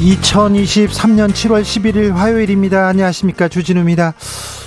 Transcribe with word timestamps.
2023년 0.00 1.30
7월 1.30 1.62
11일 1.62 2.12
화요일입니다. 2.12 2.88
안녕하십니까. 2.88 3.48
주진우입니다. 3.48 4.14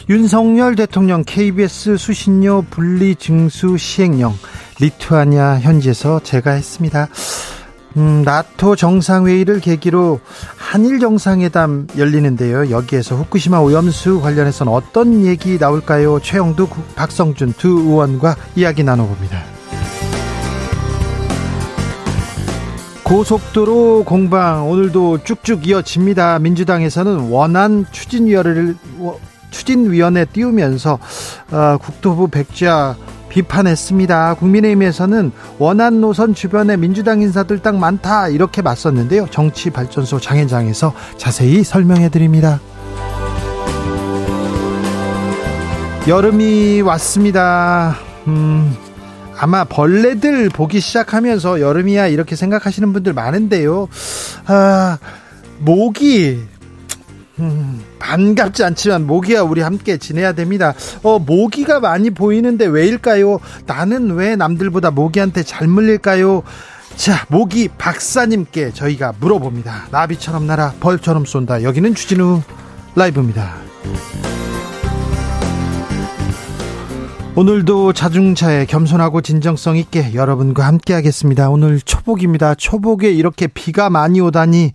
윤석열 0.09 0.75
대통령 0.75 1.23
KBS 1.25 1.97
수신료 1.97 2.65
분리 2.69 3.15
증수 3.15 3.77
시행령 3.77 4.37
리투아니아 4.79 5.59
현지에서 5.59 6.19
제가 6.19 6.51
했습니다. 6.51 7.07
음, 7.97 8.21
나토 8.23 8.75
정상회의를 8.75 9.59
계기로 9.59 10.19
한일 10.57 10.99
정상회담 10.99 11.87
열리는데요. 11.97 12.69
여기에서 12.69 13.15
후쿠시마 13.15 13.59
오염수 13.59 14.21
관련해서는 14.21 14.71
어떤 14.71 15.25
얘기 15.25 15.57
나올까요? 15.57 16.19
최영두, 16.19 16.67
박성준 16.95 17.53
두 17.53 17.69
의원과 17.69 18.35
이야기 18.55 18.83
나눠봅니다. 18.83 19.52
고속도로 23.03 24.03
공방 24.05 24.69
오늘도 24.69 25.19
쭉쭉 25.23 25.67
이어집니다. 25.67 26.39
민주당에서는 26.39 27.29
원안 27.29 27.85
추진위원회를 27.91 28.75
추진위원회 29.51 30.25
띄우면서 30.25 30.99
어, 31.51 31.77
국토부 31.81 32.27
백지화 32.29 32.95
비판했습니다. 33.29 34.35
국민의힘에서는 34.35 35.31
원안 35.59 36.01
노선 36.01 36.33
주변에 36.33 36.77
민주당 36.77 37.21
인사들 37.21 37.59
딱 37.59 37.75
많다 37.75 38.29
이렇게 38.29 38.61
맞섰는데요. 38.61 39.27
정치발전소 39.29 40.19
장현장에서 40.19 40.93
자세히 41.17 41.63
설명해 41.63 42.09
드립니다. 42.09 42.59
여름이 46.07 46.81
왔습니다. 46.81 47.95
음, 48.27 48.75
아마 49.37 49.63
벌레들 49.63 50.49
보기 50.49 50.79
시작하면서 50.79 51.61
여름이야 51.61 52.07
이렇게 52.07 52.35
생각하시는 52.35 52.93
분들 52.93 53.13
많은데요. 53.13 53.87
아, 54.45 54.97
모기 55.59 56.39
음, 57.39 57.81
반갑지 57.99 58.63
않지만 58.63 59.07
모기와 59.07 59.43
우리 59.43 59.61
함께 59.61 59.97
지내야 59.97 60.33
됩니다. 60.33 60.73
어, 61.01 61.19
모기가 61.19 61.79
많이 61.79 62.11
보이는데 62.11 62.65
왜일까요? 62.65 63.39
나는 63.65 64.11
왜 64.11 64.35
남들보다 64.35 64.91
모기한테 64.91 65.43
잘 65.43 65.67
물릴까요? 65.67 66.43
자, 66.95 67.25
모기 67.29 67.69
박사님께 67.69 68.71
저희가 68.73 69.13
물어봅니다. 69.19 69.87
나비처럼 69.91 70.45
날아 70.45 70.75
벌처럼 70.79 71.25
쏜다. 71.25 71.63
여기는 71.63 71.95
주진우 71.95 72.41
라이브입니다. 72.95 73.55
오늘도 77.35 77.93
자중차에 77.93 78.65
겸손하고 78.67 79.21
진정성 79.21 79.75
있게 79.77 80.13
여러분과 80.13 80.67
함께 80.67 80.93
하겠습니다. 80.93 81.49
오늘 81.49 81.81
초복입니다. 81.81 82.53
초복에 82.53 83.11
이렇게 83.11 83.47
비가 83.47 83.89
많이 83.89 84.21
오다니 84.21 84.73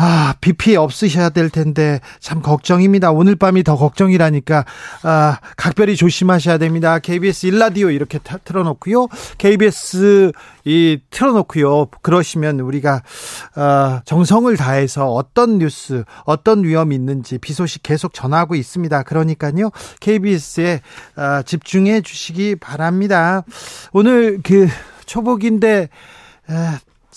아, 0.00 0.34
비 0.40 0.52
피해 0.52 0.76
없으셔야 0.76 1.30
될 1.30 1.50
텐데 1.50 2.00
참 2.20 2.40
걱정입니다. 2.40 3.10
오늘 3.10 3.34
밤이 3.34 3.64
더 3.64 3.76
걱정이라니까 3.76 4.64
아, 5.02 5.38
각별히 5.56 5.96
조심하셔야 5.96 6.58
됩니다. 6.58 7.00
KBS 7.00 7.46
일라디오 7.46 7.90
이렇게 7.90 8.20
틀어놓고요. 8.44 9.08
KBS 9.38 10.30
이 10.64 11.00
틀어놓고요. 11.10 11.86
그러시면 12.02 12.60
우리가 12.60 13.02
어, 13.56 14.00
정성을 14.04 14.56
다해서 14.56 15.12
어떤 15.12 15.58
뉴스, 15.58 16.04
어떤 16.24 16.62
위험이 16.62 16.94
있는지 16.94 17.38
비 17.38 17.52
소식 17.52 17.82
계속 17.82 18.14
전하고 18.14 18.54
있습니다. 18.54 19.02
그러니까요. 19.02 19.70
KBS에 19.98 20.80
어, 21.16 21.42
집중해 21.42 22.02
주시기 22.02 22.54
바랍니다. 22.54 23.42
오늘 23.92 24.38
그 24.44 24.68
초복인데 25.06 25.88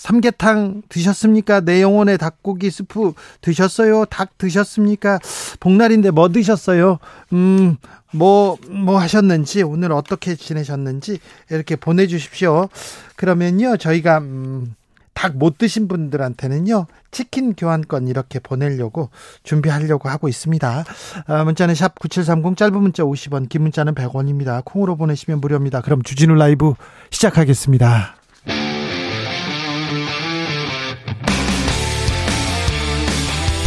삼계탕 0.02 0.82
드셨습니까? 0.88 1.60
내 1.60 1.80
영혼의 1.80 2.18
닭고기 2.18 2.72
스프 2.72 3.12
드셨어요? 3.40 4.04
닭 4.06 4.36
드셨습니까? 4.36 5.20
복날인데 5.60 6.10
뭐 6.10 6.28
드셨어요? 6.28 6.98
음, 7.32 7.76
뭐, 8.10 8.58
뭐 8.68 8.98
하셨는지, 8.98 9.62
오늘 9.62 9.92
어떻게 9.92 10.34
지내셨는지, 10.34 11.20
이렇게 11.50 11.76
보내주십시오. 11.76 12.68
그러면요, 13.14 13.76
저희가, 13.76 14.18
음, 14.18 14.74
닭 15.14 15.36
못 15.36 15.56
드신 15.56 15.86
분들한테는요, 15.86 16.86
치킨 17.12 17.54
교환권 17.54 18.08
이렇게 18.08 18.40
보내려고 18.40 19.10
준비하려고 19.44 20.08
하고 20.08 20.28
있습니다. 20.28 20.84
아, 21.28 21.44
문자는 21.44 21.76
샵 21.76 21.96
9730, 22.00 22.56
짧은 22.56 22.74
문자 22.74 23.04
50원, 23.04 23.48
긴 23.48 23.62
문자는 23.62 23.94
100원입니다. 23.94 24.64
콩으로 24.64 24.96
보내시면 24.96 25.40
무료입니다. 25.40 25.80
그럼 25.82 26.02
주진우 26.02 26.34
라이브 26.34 26.74
시작하겠습니다. 27.10 28.21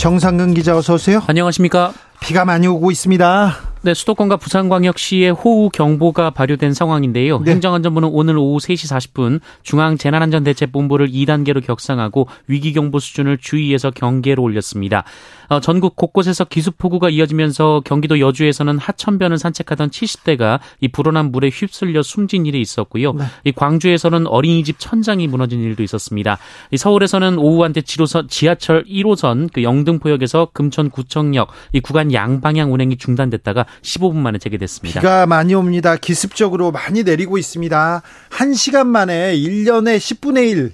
정상근 0.00 0.54
기자 0.54 0.74
어서 0.78 0.94
오세요. 0.94 1.20
안녕하십니까. 1.26 1.92
비가 2.20 2.46
많이 2.46 2.66
오고 2.66 2.90
있습니다. 2.90 3.52
네, 3.82 3.92
수도권과 3.92 4.38
부산광역시에 4.38 5.28
호우 5.28 5.68
경보가 5.68 6.30
발효된 6.30 6.72
상황인데요. 6.72 7.40
네. 7.40 7.50
행정안전부는 7.50 8.08
오늘 8.10 8.38
오후 8.38 8.56
3시 8.58 8.90
40분 8.90 9.40
중앙재난안전대책본부를 9.62 11.10
2단계로 11.10 11.62
격상하고 11.66 12.28
위기경보 12.46 12.98
수준을 12.98 13.36
주의에서 13.38 13.90
경계로 13.90 14.42
올렸습니다. 14.42 15.04
어, 15.50 15.58
전국 15.58 15.96
곳곳에서 15.96 16.44
기습폭우가 16.44 17.10
이어지면서 17.10 17.82
경기도 17.84 18.20
여주에서는 18.20 18.78
하천변을 18.78 19.36
산책하던 19.36 19.90
70대가 19.90 20.60
이 20.80 20.86
불어난 20.86 21.32
물에 21.32 21.48
휩쓸려 21.48 22.02
숨진 22.02 22.46
일이 22.46 22.60
있었고요. 22.60 23.12
네. 23.14 23.24
이 23.42 23.50
광주에서는 23.50 24.28
어린이집 24.28 24.78
천장이 24.78 25.26
무너진 25.26 25.60
일도 25.60 25.82
있었습니다. 25.82 26.38
이 26.70 26.76
서울에서는 26.76 27.36
오후 27.38 27.64
한때 27.64 27.80
지로선 27.80 28.28
지하철 28.28 28.84
1호선 28.84 29.52
그 29.52 29.64
영등포역에서 29.64 30.50
금천구청역 30.52 31.48
이 31.72 31.80
구간 31.80 32.12
양방향 32.12 32.72
운행이 32.72 32.96
중단됐다가 32.96 33.66
15분 33.82 34.14
만에 34.18 34.38
재개됐습니다. 34.38 35.00
비가 35.00 35.26
많이 35.26 35.54
옵니다. 35.54 35.96
기습적으로 35.96 36.70
많이 36.70 37.02
내리고 37.02 37.38
있습니다. 37.38 38.02
1시간 38.30 38.86
만에 38.86 39.34
1년에 39.34 39.96
10분의 39.96 40.50
1. 40.50 40.72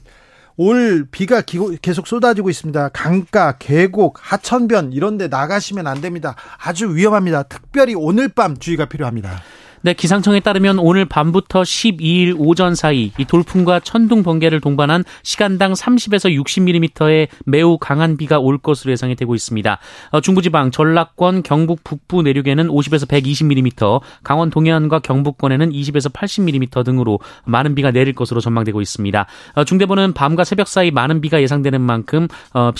올 0.56 1.06
비가 1.10 1.42
계속 1.82 2.06
쏟아지고 2.06 2.48
있습니다. 2.50 2.88
강가, 2.90 3.56
계곡, 3.58 4.18
하천변 4.20 4.92
이런 4.92 5.18
데 5.18 5.28
나가시면 5.28 5.86
안 5.86 6.00
됩니다. 6.00 6.34
아주 6.58 6.94
위험합니다. 6.94 7.44
특별히 7.44 7.94
오늘 7.94 8.28
밤 8.28 8.56
주의가 8.56 8.86
필요합니다. 8.86 9.42
네, 9.82 9.92
기상청에 9.92 10.40
따르면 10.40 10.78
오늘 10.78 11.04
밤부터 11.04 11.62
12일 11.62 12.34
오전 12.38 12.74
사이 12.74 13.12
이 13.18 13.24
돌풍과 13.24 13.80
천둥 13.80 14.22
번개를 14.22 14.60
동반한 14.60 15.04
시간당 15.22 15.74
30에서 15.74 16.34
60mm의 16.34 17.28
매우 17.44 17.78
강한 17.78 18.16
비가 18.16 18.38
올 18.38 18.58
것으로 18.58 18.92
예상이 18.92 19.14
되고 19.14 19.34
있습니다. 19.34 19.78
어, 20.10 20.20
중부지방, 20.20 20.70
전라권, 20.70 21.42
경북 21.42 21.84
북부 21.84 22.22
내륙에는 22.22 22.68
50에서 22.68 23.06
120mm, 23.06 24.00
강원 24.22 24.50
동해안과 24.50 25.00
경북권에는 25.00 25.70
20에서 25.70 26.12
80mm 26.12 26.84
등으로 26.84 27.20
많은 27.44 27.74
비가 27.74 27.90
내릴 27.90 28.14
것으로 28.14 28.40
전망되고 28.40 28.80
있습니다. 28.80 29.26
어, 29.54 29.64
중대본은 29.64 30.14
밤과 30.14 30.44
새벽 30.44 30.68
사이 30.68 30.90
많은 30.90 31.20
비가 31.20 31.40
예상되는 31.42 31.80
만큼 31.80 32.28
어, 32.54 32.70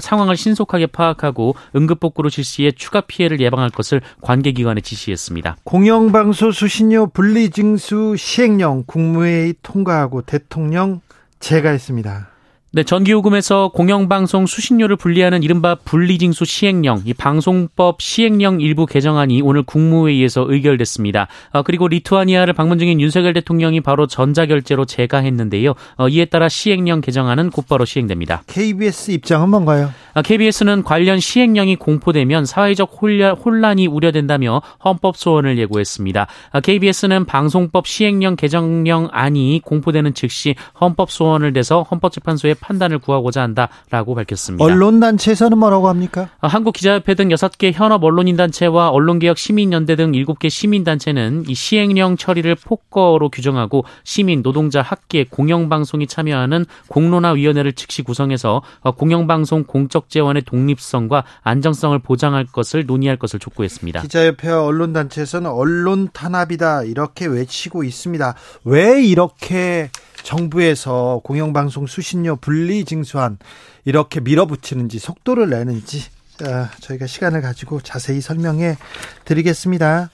상황을 0.00 0.36
신속하게 0.36 0.86
파악하고 0.86 1.54
응급복구로 1.74 2.28
실시해 2.28 2.72
추가 2.72 3.02
피해를 3.02 3.40
예방할 3.40 3.70
것을 3.70 4.00
관계기관에 4.22 4.80
지시했습니다. 4.80 5.56
공영방송 5.64 6.45
공영방송 6.46 6.52
수신료 6.52 7.06
분리 7.08 7.50
징수 7.50 8.14
시행령 8.16 8.84
국무회의 8.86 9.54
통과하고 9.62 10.22
대통령 10.22 11.00
제가했습니다. 11.40 12.28
네, 12.72 12.84
전기요금에서 12.84 13.70
공영방송 13.74 14.46
수신료를 14.46 14.96
분리하는 14.96 15.42
이른바 15.42 15.74
분리징수 15.74 16.44
시행령, 16.44 17.02
이 17.04 17.14
방송법 17.14 18.00
시행령 18.00 18.60
일부 18.60 18.86
개정안이 18.86 19.40
오늘 19.42 19.62
국무회의에서 19.62 20.44
의결됐습니다. 20.46 21.26
어, 21.52 21.62
그리고 21.62 21.88
리투아니아를 21.88 22.52
방문 22.52 22.78
중인 22.78 23.00
윤석열 23.00 23.32
대통령이 23.32 23.80
바로 23.80 24.06
전자결제로 24.06 24.84
제가했는데요. 24.84 25.74
어, 25.96 26.08
이에 26.08 26.26
따라 26.26 26.48
시행령 26.48 27.00
개정안은 27.00 27.50
곧바로 27.50 27.84
시행됩니다. 27.84 28.42
KBS 28.46 29.12
입장은 29.12 29.48
뭔가요? 29.48 29.90
KBS는 30.22 30.82
관련 30.82 31.20
시행령이 31.20 31.76
공포되면 31.76 32.46
사회적 32.46 32.98
혼란이 33.44 33.86
우려된다며 33.86 34.62
헌법 34.84 35.16
소원을 35.16 35.58
예고했습니다. 35.58 36.26
KBS는 36.62 37.24
방송법 37.26 37.86
시행령 37.86 38.36
개정령 38.36 39.08
안이 39.12 39.60
공포되는 39.64 40.14
즉시 40.14 40.54
헌법 40.80 41.10
소원을 41.10 41.52
내서 41.52 41.82
헌법재판소에 41.82 42.54
판단을 42.54 42.98
구하고자 42.98 43.42
한다라고 43.42 44.14
밝혔습니다. 44.14 44.64
언론단체에서는 44.64 45.58
뭐라고 45.58 45.88
합니까? 45.88 46.28
한국기자협회 46.40 47.14
등 47.14 47.28
6개 47.28 47.72
현업 47.72 48.04
언론인단체와 48.04 48.90
언론개혁 48.90 49.38
시민연대 49.38 49.96
등 49.96 50.12
7개 50.12 50.48
시민단체는 50.48 51.44
이 51.48 51.54
시행령 51.54 52.16
처리를 52.16 52.54
폭거로 52.54 53.28
규정하고 53.28 53.84
시민, 54.04 54.42
노동자, 54.42 54.82
학계, 54.82 55.24
공영방송이 55.24 56.06
참여하는 56.06 56.64
공론화위원회를 56.88 57.72
즉시 57.74 58.02
구성해서 58.02 58.62
공영방송 58.96 59.64
공적 59.64 60.05
재원의 60.08 60.42
독립성과 60.42 61.24
안정성을 61.42 61.98
보장할 62.00 62.46
것을 62.46 62.86
논의할 62.86 63.18
것을 63.18 63.38
촉구했습니다. 63.38 64.02
기자협회와 64.02 64.64
언론단체에서는 64.64 65.50
언론 65.50 66.08
탄압이다 66.12 66.84
이렇게 66.84 67.26
외치고 67.26 67.84
있습니다. 67.84 68.34
왜 68.64 69.04
이렇게 69.04 69.90
정부에서 70.22 71.20
공영방송 71.24 71.86
수신료 71.86 72.36
분리 72.36 72.84
징수안 72.84 73.38
이렇게 73.84 74.20
밀어붙이는지 74.20 74.98
속도를 74.98 75.50
내는지 75.50 76.04
아, 76.44 76.68
저희가 76.80 77.06
시간을 77.06 77.40
가지고 77.40 77.80
자세히 77.80 78.20
설명해 78.20 78.76
드리겠습니다. 79.24 80.10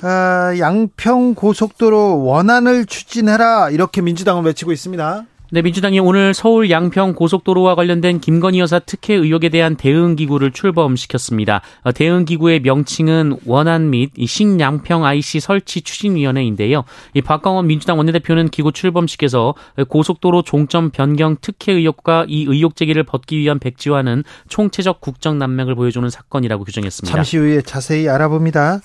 아, 0.00 0.54
양평 0.58 1.34
고속도로 1.34 2.22
원안을 2.24 2.86
추진해라 2.86 3.70
이렇게 3.70 4.00
민주당은 4.00 4.44
외치고 4.44 4.72
있습니다. 4.72 5.24
네, 5.50 5.62
민주당이 5.62 5.98
오늘 5.98 6.34
서울 6.34 6.68
양평 6.68 7.14
고속도로와 7.14 7.74
관련된 7.74 8.20
김건희 8.20 8.58
여사 8.58 8.78
특혜 8.78 9.14
의혹에 9.14 9.48
대한 9.48 9.76
대응 9.76 10.14
기구를 10.14 10.52
출범시켰습니다. 10.52 11.62
어, 11.84 11.92
대응 11.92 12.26
기구의 12.26 12.60
명칭은 12.60 13.38
원안 13.46 13.88
및 13.88 14.10
신양평 14.22 15.06
IC 15.06 15.40
설치 15.40 15.80
추진위원회인데요. 15.80 16.84
이 17.14 17.22
박광원 17.22 17.66
민주당 17.66 17.96
원내대표는 17.96 18.50
기구 18.50 18.72
출범식에서 18.72 19.54
고속도로 19.88 20.42
종점 20.42 20.90
변경 20.90 21.36
특혜 21.40 21.72
의혹과 21.72 22.26
이 22.28 22.44
의혹 22.46 22.76
제기를 22.76 23.02
벗기 23.04 23.38
위한 23.38 23.58
백지화는 23.58 24.24
총체적 24.48 25.00
국정 25.00 25.38
난맥을 25.38 25.74
보여주는 25.76 26.06
사건이라고 26.10 26.64
규정했습니다. 26.64 27.16
잠시 27.16 27.38
후에 27.38 27.62
자세히 27.62 28.06
알아봅니다. 28.06 28.80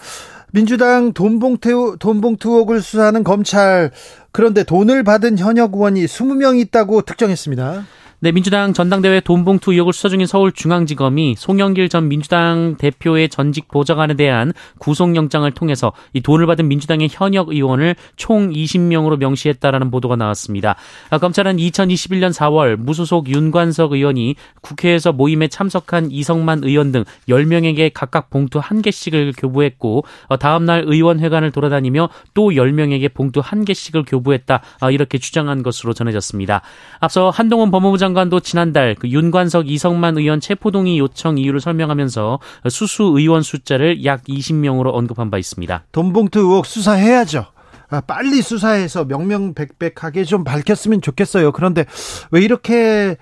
민주당 0.53 1.13
돈봉투, 1.13 1.97
돈봉투 1.99 2.51
의혹을 2.51 2.83
수사하는 2.83 3.23
검찰 3.23 3.89
그런데 4.31 4.63
돈을 4.63 5.03
받은 5.03 5.39
현역 5.39 5.73
의원이 5.73 6.05
20명 6.05 6.59
있다고 6.59 7.01
특정했습니다. 7.01 7.85
네, 8.23 8.31
민주당 8.31 8.71
전당대회 8.71 9.19
돈봉투 9.19 9.73
의혹을 9.73 9.91
수사 9.91 10.07
중인 10.07 10.27
서울중앙지검이 10.27 11.35
송영길 11.37 11.89
전 11.89 12.07
민주당 12.07 12.77
대표의 12.77 13.27
전직 13.27 13.67
보좌관에 13.67 14.13
대한 14.13 14.53
구속영장을 14.77 15.51
통해서 15.51 15.91
이 16.13 16.21
돈을 16.21 16.45
받은 16.45 16.69
민주당의 16.69 17.09
현역 17.11 17.49
의원을 17.49 17.97
총 18.15 18.49
20명으로 18.49 19.17
명시했다라는 19.17 19.91
보도가 19.91 20.15
나왔습니다. 20.15 20.77
아, 21.09 21.17
검찰은 21.17 21.57
2021년 21.57 22.31
4월 22.31 22.77
무소속 22.77 23.27
윤관석 23.27 23.91
의원이 23.91 24.35
국회에서 24.61 25.11
모임에 25.11 25.49
참석한 25.49 26.09
이성만 26.09 26.63
의원 26.63 26.93
등 26.93 27.03
10명에게 27.27 27.91
각각 27.93 28.29
봉투 28.29 28.61
1개씩을 28.61 29.33
교부했고 29.37 30.05
어, 30.27 30.37
다음날 30.37 30.85
의원회관을 30.87 31.51
돌아다니며 31.51 32.07
또 32.33 32.51
10명에게 32.51 33.13
봉투 33.13 33.41
1개씩을 33.41 34.05
교부했다 34.07 34.61
아, 34.79 34.91
이렇게 34.91 35.17
주장한 35.17 35.61
것으로 35.61 35.91
전해졌습니다. 35.91 36.61
앞서 37.01 37.29
한동훈 37.29 37.69
법무부 37.69 37.97
장관 37.97 38.12
장관도 38.13 38.41
지난달 38.41 38.95
그 38.97 39.09
윤관석 39.09 39.67
이성만 39.69 40.17
의원 40.17 40.39
체포동의 40.39 40.99
요청 40.99 41.37
이유를 41.39 41.59
설명하면서 41.59 42.39
수수 42.69 43.03
의원 43.17 43.41
숫자를 43.41 44.05
약 44.05 44.23
20명으로 44.25 44.93
언급한 44.93 45.31
바 45.31 45.37
있습니다. 45.39 45.83
돈봉투 45.91 46.39
의혹 46.39 46.65
수사해야죠. 46.67 47.45
아, 47.89 48.01
빨리 48.01 48.41
수사해서 48.43 49.05
명명백백하게 49.05 50.23
좀 50.25 50.43
밝혔으면 50.43 51.01
좋겠어요. 51.01 51.51
그런데 51.51 51.85
왜 52.31 52.41
이렇게 52.41 53.17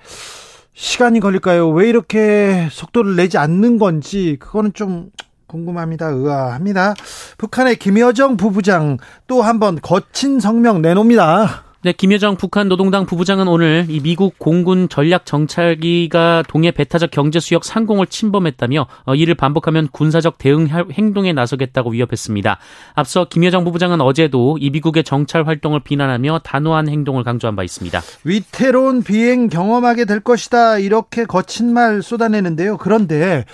시간이 0.74 1.20
걸릴까요? 1.20 1.70
왜 1.70 1.88
이렇게 1.88 2.68
속도를 2.70 3.16
내지 3.16 3.38
않는 3.38 3.78
건지 3.78 4.36
그거는 4.40 4.72
좀 4.74 5.10
궁금합니다. 5.46 6.08
의아합니다. 6.08 6.94
북한의 7.38 7.76
김여정 7.76 8.36
부부장 8.36 8.98
또 9.26 9.42
한 9.42 9.58
번 9.58 9.80
거친 9.80 10.38
성명 10.40 10.82
내놓습니다. 10.82 11.64
네, 11.84 11.90
김여정 11.90 12.36
북한 12.36 12.68
노동당 12.68 13.06
부부장은 13.06 13.48
오늘 13.48 13.86
이 13.88 13.98
미국 13.98 14.38
공군 14.38 14.88
전략 14.88 15.26
정찰기가 15.26 16.44
동해 16.46 16.70
배타적 16.70 17.10
경제 17.10 17.40
수역 17.40 17.64
상공을 17.64 18.06
침범했다며 18.06 18.86
어, 19.04 19.14
이를 19.16 19.34
반복하면 19.34 19.88
군사적 19.90 20.38
대응 20.38 20.68
행동에 20.68 21.32
나서겠다고 21.32 21.90
위협했습니다. 21.90 22.58
앞서 22.94 23.24
김여정 23.24 23.64
부부장은 23.64 24.00
어제도 24.00 24.58
이 24.60 24.70
미국의 24.70 25.02
정찰 25.02 25.44
활동을 25.48 25.80
비난하며 25.80 26.42
단호한 26.44 26.88
행동을 26.88 27.24
강조한 27.24 27.56
바 27.56 27.64
있습니다. 27.64 28.00
위태로운 28.22 29.02
비행 29.02 29.48
경험하게 29.48 30.04
될 30.04 30.20
것이다 30.20 30.78
이렇게 30.78 31.24
거친 31.24 31.72
말 31.72 32.00
쏟아내는데요. 32.00 32.76
그런데 32.76 33.44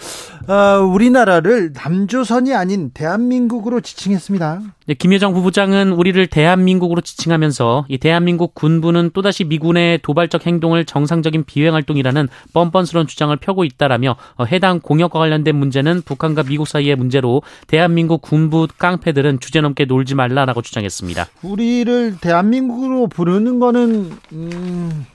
어, 0.49 0.81
우리나라를 0.81 1.73
남조선이 1.75 2.55
아닌 2.55 2.91
대한민국으로 2.95 3.83
지칭했습니다. 3.83 4.63
네, 4.87 4.95
김여정 4.95 5.35
부부장은 5.35 5.93
우리를 5.93 6.27
대한민국으로 6.27 7.03
지칭하면서 7.03 7.85
이 7.89 7.99
대한민국 7.99 8.55
군부는 8.55 9.11
또다시 9.13 9.45
미군의 9.45 9.99
도발적 10.01 10.47
행동을 10.47 10.87
정상적인 10.87 11.45
비행 11.45 11.75
활동이라는 11.75 12.29
뻔뻔스러운 12.55 13.07
주장을 13.07 13.37
펴고 13.37 13.65
있다라며 13.65 14.17
어, 14.37 14.45
해당 14.47 14.81
공역과 14.81 15.19
관련된 15.19 15.55
문제는 15.55 16.01
북한과 16.01 16.45
미국 16.45 16.67
사이의 16.67 16.97
문제로 16.97 17.43
대한민국 17.67 18.23
군부 18.23 18.69
깡패들은 18.79 19.41
주제넘게 19.41 19.85
놀지 19.85 20.15
말라라고 20.15 20.63
주장했습니다. 20.63 21.27
우리를 21.43 22.17
대한민국으로 22.23 23.09
부르는 23.09 23.61
거는 23.61 24.13
음... 24.33 25.07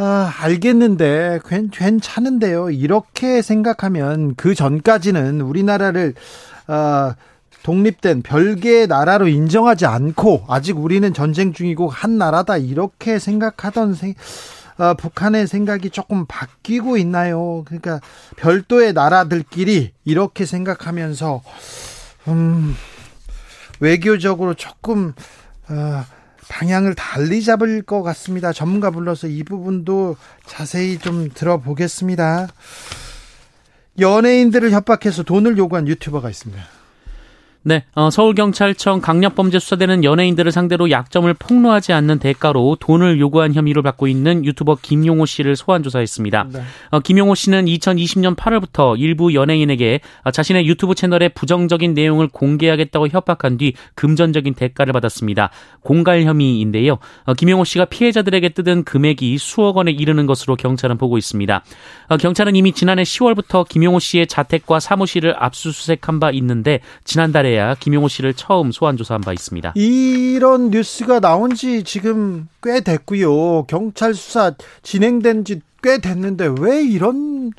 아, 0.00 0.32
알겠는데 0.42 1.40
괜, 1.44 1.70
괜찮은데요. 1.70 2.70
이렇게 2.70 3.42
생각하면 3.42 4.36
그 4.36 4.54
전까지는 4.54 5.40
우리나라를 5.40 6.14
아, 6.68 7.16
독립된 7.64 8.22
별개의 8.22 8.86
나라로 8.86 9.26
인정하지 9.26 9.86
않고 9.86 10.44
아직 10.46 10.78
우리는 10.78 11.12
전쟁 11.12 11.52
중이고 11.52 11.88
한 11.88 12.16
나라다 12.16 12.58
이렇게 12.58 13.18
생각하던 13.18 13.94
생, 13.94 14.14
어, 14.78 14.94
북한의 14.94 15.48
생각이 15.48 15.90
조금 15.90 16.26
바뀌고 16.26 16.96
있나요? 16.96 17.64
그러니까 17.66 18.00
별도의 18.36 18.92
나라들끼리 18.92 19.90
이렇게 20.04 20.46
생각하면서 20.46 21.42
음, 22.28 22.76
외교적으로 23.80 24.54
조금 24.54 25.12
어, 25.68 26.04
방향을 26.48 26.94
달리 26.94 27.42
잡을 27.42 27.82
것 27.82 28.02
같습니다. 28.02 28.52
전문가 28.52 28.90
불러서 28.90 29.26
이 29.26 29.42
부분도 29.44 30.16
자세히 30.46 30.98
좀 30.98 31.28
들어보겠습니다. 31.32 32.48
연예인들을 33.98 34.70
협박해서 34.70 35.24
돈을 35.24 35.58
요구한 35.58 35.88
유튜버가 35.88 36.30
있습니다. 36.30 36.77
네, 37.68 37.84
어, 37.94 38.08
서울경찰청 38.08 39.02
강력범죄수사대는 39.02 40.02
연예인들을 40.02 40.52
상대로 40.52 40.90
약점을 40.90 41.34
폭로하지 41.34 41.92
않는 41.92 42.18
대가로 42.18 42.78
돈을 42.80 43.20
요구한 43.20 43.52
혐의를 43.52 43.82
받고 43.82 44.06
있는 44.06 44.42
유튜버 44.46 44.78
김용호 44.80 45.26
씨를 45.26 45.54
소환 45.54 45.82
조사했습니다. 45.82 46.46
네. 46.50 46.62
어, 46.92 47.00
김용호 47.00 47.34
씨는 47.34 47.66
2020년 47.66 48.36
8월부터 48.36 48.98
일부 48.98 49.34
연예인에게 49.34 50.00
어, 50.22 50.30
자신의 50.30 50.66
유튜브 50.66 50.94
채널에 50.94 51.28
부정적인 51.28 51.92
내용을 51.92 52.28
공개하겠다고 52.28 53.08
협박한 53.08 53.58
뒤 53.58 53.74
금전적인 53.94 54.54
대가를 54.54 54.94
받았습니다. 54.94 55.50
공갈 55.82 56.22
혐의인데요. 56.22 56.96
어, 57.24 57.34
김용호 57.34 57.64
씨가 57.64 57.84
피해자들에게 57.84 58.48
뜯은 58.48 58.84
금액이 58.84 59.36
수억 59.36 59.76
원에 59.76 59.90
이르는 59.90 60.24
것으로 60.24 60.56
경찰은 60.56 60.96
보고 60.96 61.18
있습니다. 61.18 61.62
어, 62.08 62.16
경찰은 62.16 62.56
이미 62.56 62.72
지난해 62.72 63.02
10월부터 63.02 63.68
김용호 63.68 63.98
씨의 63.98 64.26
자택과 64.26 64.80
사무실을 64.80 65.34
압수수색한 65.36 66.18
바 66.18 66.30
있는데 66.30 66.80
지난달에 67.04 67.57
이래야 67.58 67.74
김용호 67.74 68.08
씨를 68.08 68.34
처음 68.34 68.72
소환 68.72 68.96
조사한 68.96 69.20
바 69.20 69.32
있습니다. 69.32 69.72
이런 69.74 70.70
뉴스가 70.70 71.20
나온 71.20 71.54
지 71.54 71.82
지금 71.82 72.48
꽤 72.62 72.80
됐고요. 72.80 73.64
경찰 73.64 74.14
수사 74.14 74.52
진행된 74.82 75.44
지 75.44 75.60
꽤 75.82 75.98
됐는데 75.98 76.54
왜 76.60 76.82
이런 76.82 77.52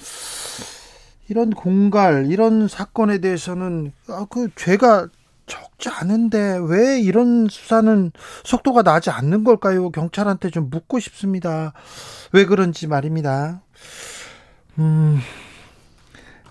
이런 1.30 1.52
공갈 1.52 2.28
이런 2.32 2.68
사건에 2.68 3.20
대해서는 3.20 3.94
아, 4.08 4.26
그 4.30 4.50
죄가 4.56 5.08
적지 5.46 5.90
않은데 5.90 6.60
왜 6.68 7.00
이런 7.00 7.48
수사는 7.50 8.12
속도가 8.44 8.84
나지 8.84 9.10
않는 9.10 9.44
걸까요? 9.44 9.90
경찰한테 9.90 10.50
좀 10.50 10.70
묻고 10.70 11.00
싶습니다. 11.00 11.74
왜 12.34 12.46
그런지 12.46 12.88
말입니다. 12.88 13.62
음, 14.78 15.20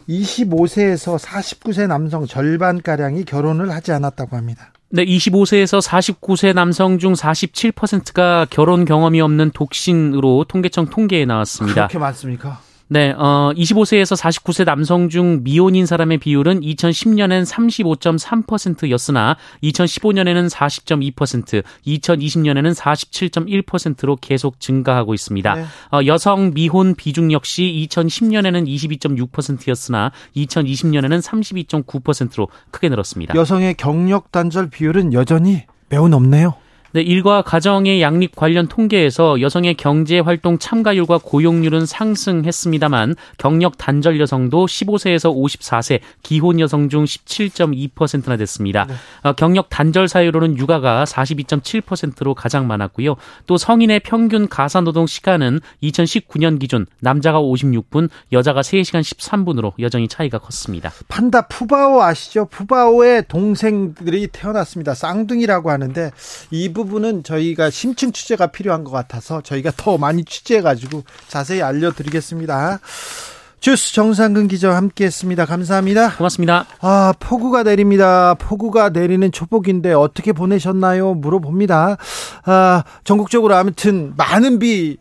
25세에서 0.08 1.18
49세 1.18 1.86
남성 1.86 2.26
절반가량이 2.26 3.24
결혼을 3.24 3.70
하지 3.70 3.92
않았다고 3.92 4.36
합니다. 4.36 4.72
네, 4.90 5.04
25세에서 5.04 5.86
49세 5.86 6.54
남성 6.54 6.98
중 6.98 7.12
47%가 7.12 8.46
결혼 8.48 8.86
경험이 8.86 9.20
없는 9.20 9.50
독신으로 9.50 10.46
통계청 10.48 10.86
통계에 10.86 11.26
나왔습니다. 11.26 11.88
그렇게 11.88 11.98
많습니까? 11.98 12.60
네, 12.90 13.12
어, 13.16 13.52
25세에서 13.54 14.16
49세 14.16 14.64
남성 14.64 15.10
중 15.10 15.42
미혼인 15.42 15.84
사람의 15.84 16.18
비율은 16.18 16.60
2010년엔 16.60 17.44
35.3%였으나 17.44 19.36
2015년에는 19.62 20.48
40.2%, 20.48 21.62
2020년에는 21.86 22.74
47.1%로 22.74 24.16
계속 24.16 24.58
증가하고 24.58 25.12
있습니다. 25.12 25.54
네. 25.54 25.64
어, 25.92 26.00
여성 26.06 26.52
미혼 26.54 26.94
비중 26.94 27.30
역시 27.32 27.86
2010년에는 27.90 28.66
22.6%였으나 28.66 30.10
2020년에는 30.36 31.20
32.9%로 31.84 32.48
크게 32.70 32.88
늘었습니다. 32.88 33.34
여성의 33.34 33.74
경력 33.74 34.32
단절 34.32 34.70
비율은 34.70 35.12
여전히 35.12 35.64
매우 35.90 36.08
높네요. 36.08 36.54
네, 36.92 37.02
일과 37.02 37.42
가정의 37.42 38.00
양립 38.00 38.34
관련 38.34 38.66
통계에서 38.66 39.42
여성의 39.42 39.74
경제 39.74 40.20
활동 40.20 40.58
참가율과 40.58 41.18
고용률은 41.22 41.84
상승했습니다만 41.84 43.14
경력 43.36 43.76
단절 43.76 44.18
여성도 44.18 44.64
15세에서 44.64 45.34
54세 45.36 46.00
기혼 46.22 46.60
여성 46.60 46.88
중 46.88 47.04
17.2%나 47.04 48.38
됐습니다. 48.38 48.86
네. 48.86 48.94
어, 49.22 49.34
경력 49.34 49.68
단절 49.68 50.08
사유로는 50.08 50.56
육아가 50.56 51.04
42.7%로 51.04 52.34
가장 52.34 52.66
많았고요. 52.66 53.16
또 53.46 53.58
성인의 53.58 54.00
평균 54.00 54.48
가사 54.48 54.80
노동 54.80 55.06
시간은 55.06 55.60
2019년 55.82 56.58
기준 56.58 56.86
남자가 57.00 57.38
56분, 57.38 58.08
여자가 58.32 58.62
3시간 58.62 59.00
13분으로 59.02 59.72
여전히 59.78 60.08
차이가 60.08 60.38
컸습니다. 60.38 60.90
판다 61.08 61.42
푸바오 61.48 62.00
아시죠? 62.00 62.46
푸바오의 62.46 63.24
동생들이 63.28 64.28
태어났습니다. 64.28 64.94
쌍둥이라고 64.94 65.70
하는데 65.70 66.10
이 66.50 66.77
부분은 66.78 67.24
저희가 67.24 67.70
심층 67.70 68.12
취재가 68.12 68.48
필요한 68.48 68.84
것 68.84 68.92
같아서 68.92 69.40
저희가 69.40 69.72
더 69.76 69.98
많이 69.98 70.24
취재해가지고 70.24 71.02
자세히 71.26 71.60
알려드리겠습니다. 71.60 72.78
주스 73.58 73.92
정상근 73.94 74.46
기자와 74.46 74.76
함께했습니다. 74.76 75.44
감사합니다. 75.44 76.16
고맙습니다. 76.16 76.66
아 76.80 77.12
폭우가 77.18 77.64
내립니다. 77.64 78.34
폭우가 78.34 78.90
내리는 78.90 79.32
초복인데 79.32 79.92
어떻게 79.92 80.32
보내셨나요? 80.32 81.14
물어봅니다. 81.14 81.96
아 82.44 82.84
전국적으로 83.02 83.56
아무튼 83.56 84.14
많은 84.16 84.60
비 84.60 84.98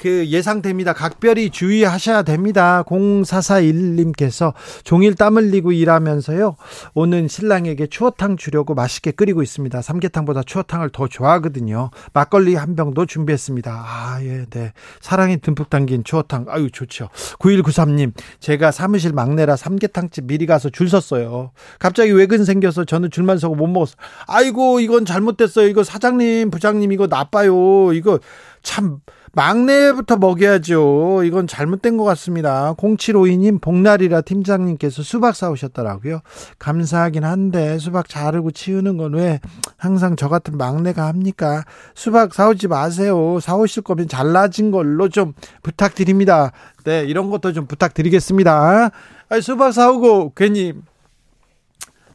그 0.00 0.26
예상됩니다. 0.28 0.94
각별히 0.94 1.50
주의하셔야 1.50 2.22
됩니다. 2.22 2.82
0441님께서 2.84 4.54
종일 4.82 5.14
땀 5.14 5.36
흘리고 5.36 5.72
일하면서요. 5.72 6.56
오는 6.94 7.28
신랑에게 7.28 7.86
추어탕 7.86 8.38
주려고 8.38 8.74
맛있게 8.74 9.10
끓이고 9.10 9.42
있습니다. 9.42 9.82
삼계탕보다 9.82 10.42
추어탕을 10.44 10.88
더 10.90 11.06
좋아하거든요. 11.06 11.90
막걸리 12.14 12.54
한 12.54 12.76
병도 12.76 13.04
준비했습니다. 13.04 13.70
아, 13.70 14.18
예, 14.22 14.46
네. 14.48 14.72
사랑이 15.00 15.36
듬뿍 15.36 15.68
담긴 15.68 16.02
추어탕. 16.02 16.46
아유, 16.48 16.70
좋죠. 16.70 17.10
9193님, 17.38 18.12
제가 18.40 18.70
사무실 18.70 19.12
막내라 19.12 19.56
삼계탕집 19.56 20.26
미리 20.26 20.46
가서 20.46 20.70
줄 20.70 20.88
섰어요. 20.88 21.50
갑자기 21.78 22.12
외근 22.12 22.46
생겨서 22.46 22.86
저는 22.86 23.10
줄만 23.10 23.36
서고 23.36 23.54
못 23.54 23.66
먹었어요. 23.66 23.96
아이고, 24.26 24.80
이건 24.80 25.04
잘못됐어요. 25.04 25.68
이거 25.68 25.84
사장님, 25.84 26.50
부장님, 26.50 26.90
이거 26.92 27.06
나빠요. 27.06 27.92
이거 27.92 28.18
참 28.62 29.00
막내부터 29.32 30.16
먹여야죠. 30.16 31.22
이건 31.24 31.46
잘못된 31.46 31.96
것 31.96 32.04
같습니다. 32.04 32.74
0752님, 32.74 33.60
복날이라 33.60 34.22
팀장님께서 34.22 35.02
수박 35.02 35.36
사오셨더라고요. 35.36 36.20
감사하긴 36.58 37.24
한데, 37.24 37.78
수박 37.78 38.08
자르고 38.08 38.50
치우는 38.50 38.96
건 38.96 39.10
왜 39.10 39.40
항상 39.76 40.14
저 40.14 40.28
같은 40.28 40.56
막내가 40.56 41.06
합니까? 41.06 41.64
수박 41.94 42.32
사오지 42.32 42.68
마세요. 42.68 43.38
사오실 43.40 43.82
거면 43.82 44.08
잘라진 44.08 44.70
걸로 44.70 45.08
좀 45.08 45.32
부탁드립니다. 45.62 46.52
네, 46.84 47.04
이런 47.04 47.28
것도 47.30 47.52
좀 47.52 47.66
부탁드리겠습니다. 47.66 48.90
아니, 49.28 49.42
수박 49.42 49.72
사오고 49.72 50.32
괜히 50.34 50.74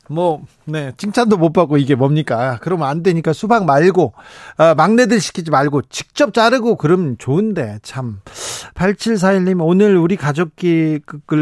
뭐, 0.09 0.43
네, 0.65 0.91
칭찬도 0.97 1.37
못 1.37 1.53
받고 1.53 1.77
이게 1.77 1.95
뭡니까? 1.95 2.59
그러면 2.61 2.87
안 2.87 3.03
되니까 3.03 3.33
수박 3.33 3.65
말고, 3.65 4.13
아, 4.57 4.75
막내들 4.75 5.19
시키지 5.19 5.51
말고 5.51 5.83
직접 5.89 6.33
자르고 6.33 6.75
그러면 6.75 7.15
좋은데, 7.17 7.79
참. 7.81 8.21
8741님, 8.75 9.65
오늘 9.65 9.97
우리 9.97 10.15
가족을 10.15 11.01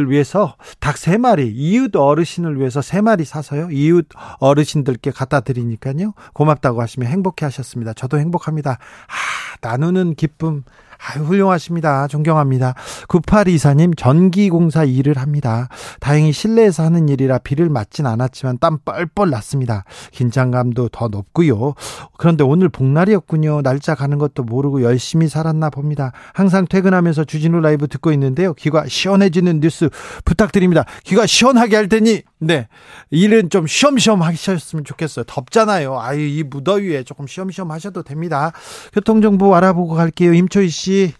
위해서 0.10 0.56
닭 0.80 0.96
3마리, 0.96 1.52
이웃 1.54 1.96
어르신을 1.96 2.60
위해서 2.60 2.80
3마리 2.80 3.26
사서요. 3.26 3.70
이웃 3.72 4.08
어르신들께 4.40 5.12
갖다 5.12 5.42
드리니까요. 5.42 6.14
고맙다고 6.34 6.82
하시면 6.82 7.10
행복해 7.10 7.46
하셨습니다. 7.46 7.94
저도 7.94 8.20
행복합니다. 8.20 8.72
아, 8.72 9.68
나누는 9.68 10.16
기쁨. 10.16 10.64
아유, 11.06 11.24
훌륭하십니다. 11.24 12.08
존경합니다. 12.08 12.76
9824님, 13.10 13.98
전기공사 13.98 14.86
일을 14.86 15.18
합니다. 15.18 15.68
다행히 16.00 16.32
실내에서 16.32 16.84
하는 16.84 17.10
일이라 17.10 17.40
비를 17.40 17.70
맞진 17.70 18.06
않았지만 18.06 18.60
땀 18.60 18.78
뻘뻘 18.86 19.30
났습니다. 19.30 19.84
긴장감도 20.12 20.90
더 20.90 21.10
높고요. 21.10 21.74
그런데 22.18 22.44
오늘 22.46 22.70
복날이었군요. 22.70 23.62
날짜 23.64 23.96
가는 23.96 24.18
것도 24.18 24.44
모르고 24.44 24.82
열심히 24.84 25.28
살았나 25.28 25.70
봅니다. 25.70 26.14
항상 26.34 26.66
퇴근하면서 26.68 27.26
주진우 27.26 27.60
라이브 27.60 27.88
듣고 27.88 28.14
있는데요. 28.14 28.54
귀가 28.54 28.86
시원해지는 28.88 29.60
뉴스 29.60 29.90
부탁드립니다. 30.24 30.86
귀가 31.04 31.26
시원하게 31.26 31.76
할 31.76 31.90
테니, 31.90 32.22
네. 32.46 32.68
일은 33.10 33.50
좀 33.50 33.66
쉬엄쉬엄 33.66 34.22
하셨으면 34.22 34.86
좋겠어요. 34.86 35.26
덥잖아요. 35.28 36.00
아유, 36.00 36.20
이 36.20 36.44
무더위에 36.44 37.04
조금 37.04 37.26
쉬엄쉬엄 37.26 37.72
하셔도 37.72 38.04
됩니다. 38.04 38.52
교통정보 38.94 39.56
알아보고 39.56 39.96
갈게요. 39.96 40.34
임초희 40.34 40.70
씨. 40.70 40.84
씨. 40.84 41.14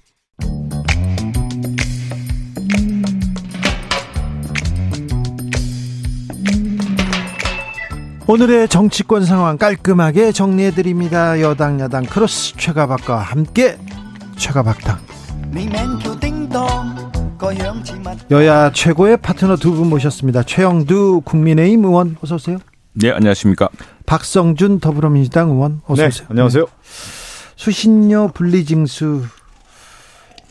오늘의 8.26 8.68
정치권 8.68 9.26
상황 9.26 9.58
깔끔하게 9.58 10.32
정리해드립니다. 10.32 11.40
여당, 11.42 11.80
야당, 11.80 12.04
크로스 12.04 12.56
최가박과 12.58 13.18
함께 13.20 13.78
최가박당. 14.38 15.00
여야 18.32 18.72
최고의 18.72 19.18
파트너 19.18 19.56
두 19.58 19.74
분 19.74 19.90
모셨습니다. 19.90 20.44
최영두 20.44 21.22
국민의힘 21.26 21.84
의원 21.86 22.16
어서 22.22 22.36
오세요. 22.36 22.58
네, 22.94 23.12
안녕하십니까. 23.12 23.70
박성준 24.06 24.80
더불어민주당 24.80 25.50
의원 25.50 25.82
어서 25.88 26.02
네, 26.04 26.08
오세요. 26.08 26.28
안녕하세요. 26.30 26.66
수신료 27.56 28.30
분리징수 28.34 29.24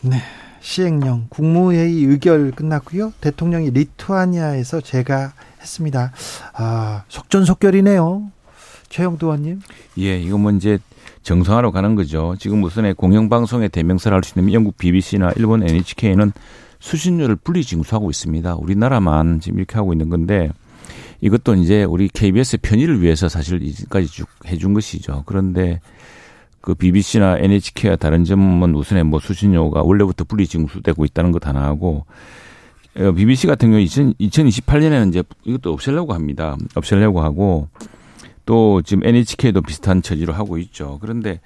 네. 0.03 0.21
시행령 0.61 1.27
국무회의 1.29 2.05
의결 2.05 2.53
끝났고요. 2.53 3.12
대통령이 3.21 3.71
리투아니아에서 3.71 4.81
제가 4.81 5.33
했습니다. 5.61 6.12
아, 6.55 7.03
속전속결이네요. 7.09 8.31
최영도 8.89 9.27
의원님. 9.27 9.61
예, 9.99 10.21
이거 10.21 10.39
뭐 10.39 10.53
이제 10.53 10.79
정상화로 11.23 11.73
가는 11.73 11.95
거죠. 11.95 12.37
지금 12.39 12.62
우선에 12.62 12.93
공영방송의 12.93 13.71
대명사를 13.71 14.15
할 14.15 14.23
수 14.25 14.39
있는 14.39 14.53
영국 14.53 14.77
BBC나 14.79 15.33
일본 15.37 15.62
NHK는 15.62 16.33
수신료를 16.83 17.37
분리 17.37 17.62
징수하고 17.62 18.11
있습니다. 18.11 18.57
우리나라만 18.57 19.39
지금 19.41 19.59
이렇게 19.59 19.77
하고 19.77 19.93
있는 19.95 20.09
건데 20.09 20.51
이것도 21.21 21.55
이제 21.55 21.85
우리 21.85 22.09
KBS 22.09 22.59
편의를 22.61 23.01
위해서 23.01 23.29
사실 23.29 23.62
이제까지 23.62 24.09
쭉 24.09 24.27
해준 24.47 24.75
것이죠. 24.75 25.23
그런데 25.25 25.81
그 26.61 26.75
BBC나 26.75 27.39
NHK와 27.39 27.97
다른 27.97 28.25
점은 28.25 28.75
우선에 28.75 29.05
뭐 29.05 29.21
수신료가 29.21 29.83
원래부터 29.83 30.25
분리 30.25 30.47
징수되고 30.49 31.05
있다는 31.05 31.31
것 31.31 31.47
하나 31.47 31.62
하고 31.62 32.05
BBC 32.95 33.47
어, 33.47 33.51
같은 33.51 33.71
경우 33.71 33.81
2000, 33.81 34.15
2028년에는 34.15 35.09
이제 35.09 35.23
이것도 35.45 35.73
없애려고 35.73 36.15
합니다. 36.15 36.57
없애려고 36.75 37.23
하고 37.23 37.69
또 38.45 38.83
지금 38.83 39.07
NHK도 39.07 39.62
비슷한 39.62 40.03
처지로 40.03 40.33
하고 40.33 40.59
있죠. 40.59 40.99
그런데 41.01 41.41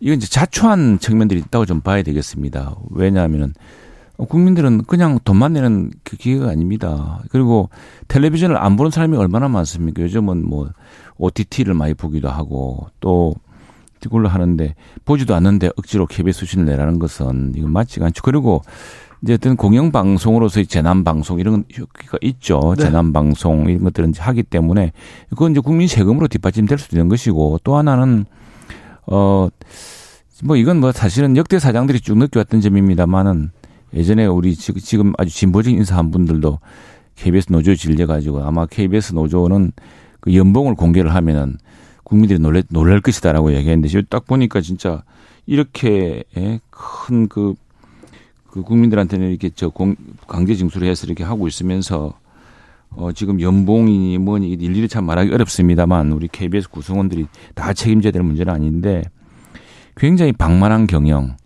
이건 0.00 0.16
이제 0.16 0.26
자초한 0.26 1.00
측면들이 1.00 1.40
있다고 1.40 1.66
좀 1.66 1.82
봐야 1.82 2.02
되겠습니다. 2.02 2.76
왜냐하면은 2.90 3.52
국민들은 4.28 4.84
그냥 4.84 5.18
돈만 5.24 5.52
내는 5.54 5.90
그 6.04 6.16
기회가 6.16 6.50
아닙니다. 6.50 7.22
그리고 7.30 7.70
텔레비전을 8.08 8.56
안 8.56 8.76
보는 8.76 8.90
사람이 8.90 9.16
얼마나 9.16 9.48
많습니까? 9.48 10.02
요즘은 10.02 10.48
뭐 10.48 10.70
OTT를 11.18 11.74
많이 11.74 11.94
보기도 11.94 12.28
하고 12.28 12.88
또 13.00 13.34
그걸로 14.02 14.28
하는데 14.28 14.74
보지도 15.04 15.34
않는데 15.34 15.70
억지로 15.76 16.06
KBS 16.06 16.40
수신을 16.40 16.64
내라는 16.64 16.98
것은 16.98 17.52
이건 17.56 17.72
맞지가 17.72 18.06
않죠. 18.06 18.22
그리고 18.22 18.62
이제 19.22 19.34
어떤 19.34 19.56
공영방송으로서의 19.56 20.66
재난방송 20.66 21.40
이런 21.40 21.64
효과가 21.76 22.18
있죠. 22.22 22.74
네. 22.78 22.84
재난방송 22.84 23.68
이런 23.68 23.84
것들은 23.84 24.14
하기 24.18 24.42
때문에 24.44 24.92
그건 25.28 25.52
이제 25.52 25.60
국민 25.60 25.88
세금으로 25.88 26.28
뒷받침될 26.28 26.78
수도 26.78 26.96
있는 26.96 27.08
것이고 27.08 27.60
또 27.62 27.76
하나는 27.76 28.24
어, 29.06 29.48
뭐 30.42 30.56
이건 30.56 30.80
뭐 30.80 30.92
사실은 30.92 31.36
역대 31.36 31.58
사장들이 31.58 32.00
쭉 32.00 32.16
느껴왔던 32.16 32.62
점입니다만은 32.62 33.50
예전에 33.94 34.26
우리 34.26 34.54
지금 34.54 35.12
아주 35.18 35.34
진보적인 35.34 35.78
인사 35.78 35.96
한 35.96 36.10
분들도 36.10 36.58
KBS 37.16 37.52
노조 37.52 37.74
질려 37.74 38.06
가지고 38.06 38.42
아마 38.42 38.66
KBS 38.66 39.14
노조는 39.14 39.72
그 40.20 40.34
연봉을 40.34 40.74
공개를 40.74 41.14
하면은 41.14 41.56
국민들이 42.04 42.38
놀래, 42.38 42.62
놀랄 42.70 43.00
것이다라고 43.00 43.54
얘기했는데 43.54 44.02
딱 44.08 44.26
보니까 44.26 44.60
진짜 44.60 45.02
이렇게 45.46 46.24
예, 46.36 46.60
큰그 46.70 47.54
그 48.50 48.62
국민들한테는 48.62 49.30
이렇게 49.30 49.50
저 49.54 49.68
공, 49.68 49.94
강제 50.26 50.54
징수를 50.54 50.88
해서 50.88 51.06
이렇게 51.06 51.22
하고 51.22 51.46
있으면서 51.46 52.14
어, 52.90 53.12
지금 53.12 53.40
연봉이 53.40 54.18
뭐니 54.18 54.50
일일이 54.50 54.88
참 54.88 55.04
말하기 55.04 55.32
어렵습니다만 55.32 56.10
우리 56.12 56.26
KBS 56.26 56.70
구성원들이 56.70 57.26
다 57.54 57.72
책임져야 57.72 58.10
될 58.10 58.22
문제는 58.22 58.52
아닌데 58.52 59.02
굉장히 59.96 60.32
방만한 60.32 60.86
경영 60.86 61.36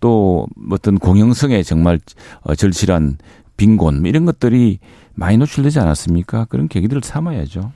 또 0.00 0.46
어떤 0.70 0.98
공영성에 0.98 1.62
정말 1.62 1.98
어, 2.42 2.54
절실한 2.54 3.18
빈곤 3.56 4.00
뭐 4.00 4.08
이런 4.08 4.24
것들이 4.24 4.78
많이 5.14 5.36
노출되지 5.36 5.78
않았습니까? 5.80 6.46
그런 6.46 6.66
계기들을 6.68 7.02
삼아야죠. 7.04 7.72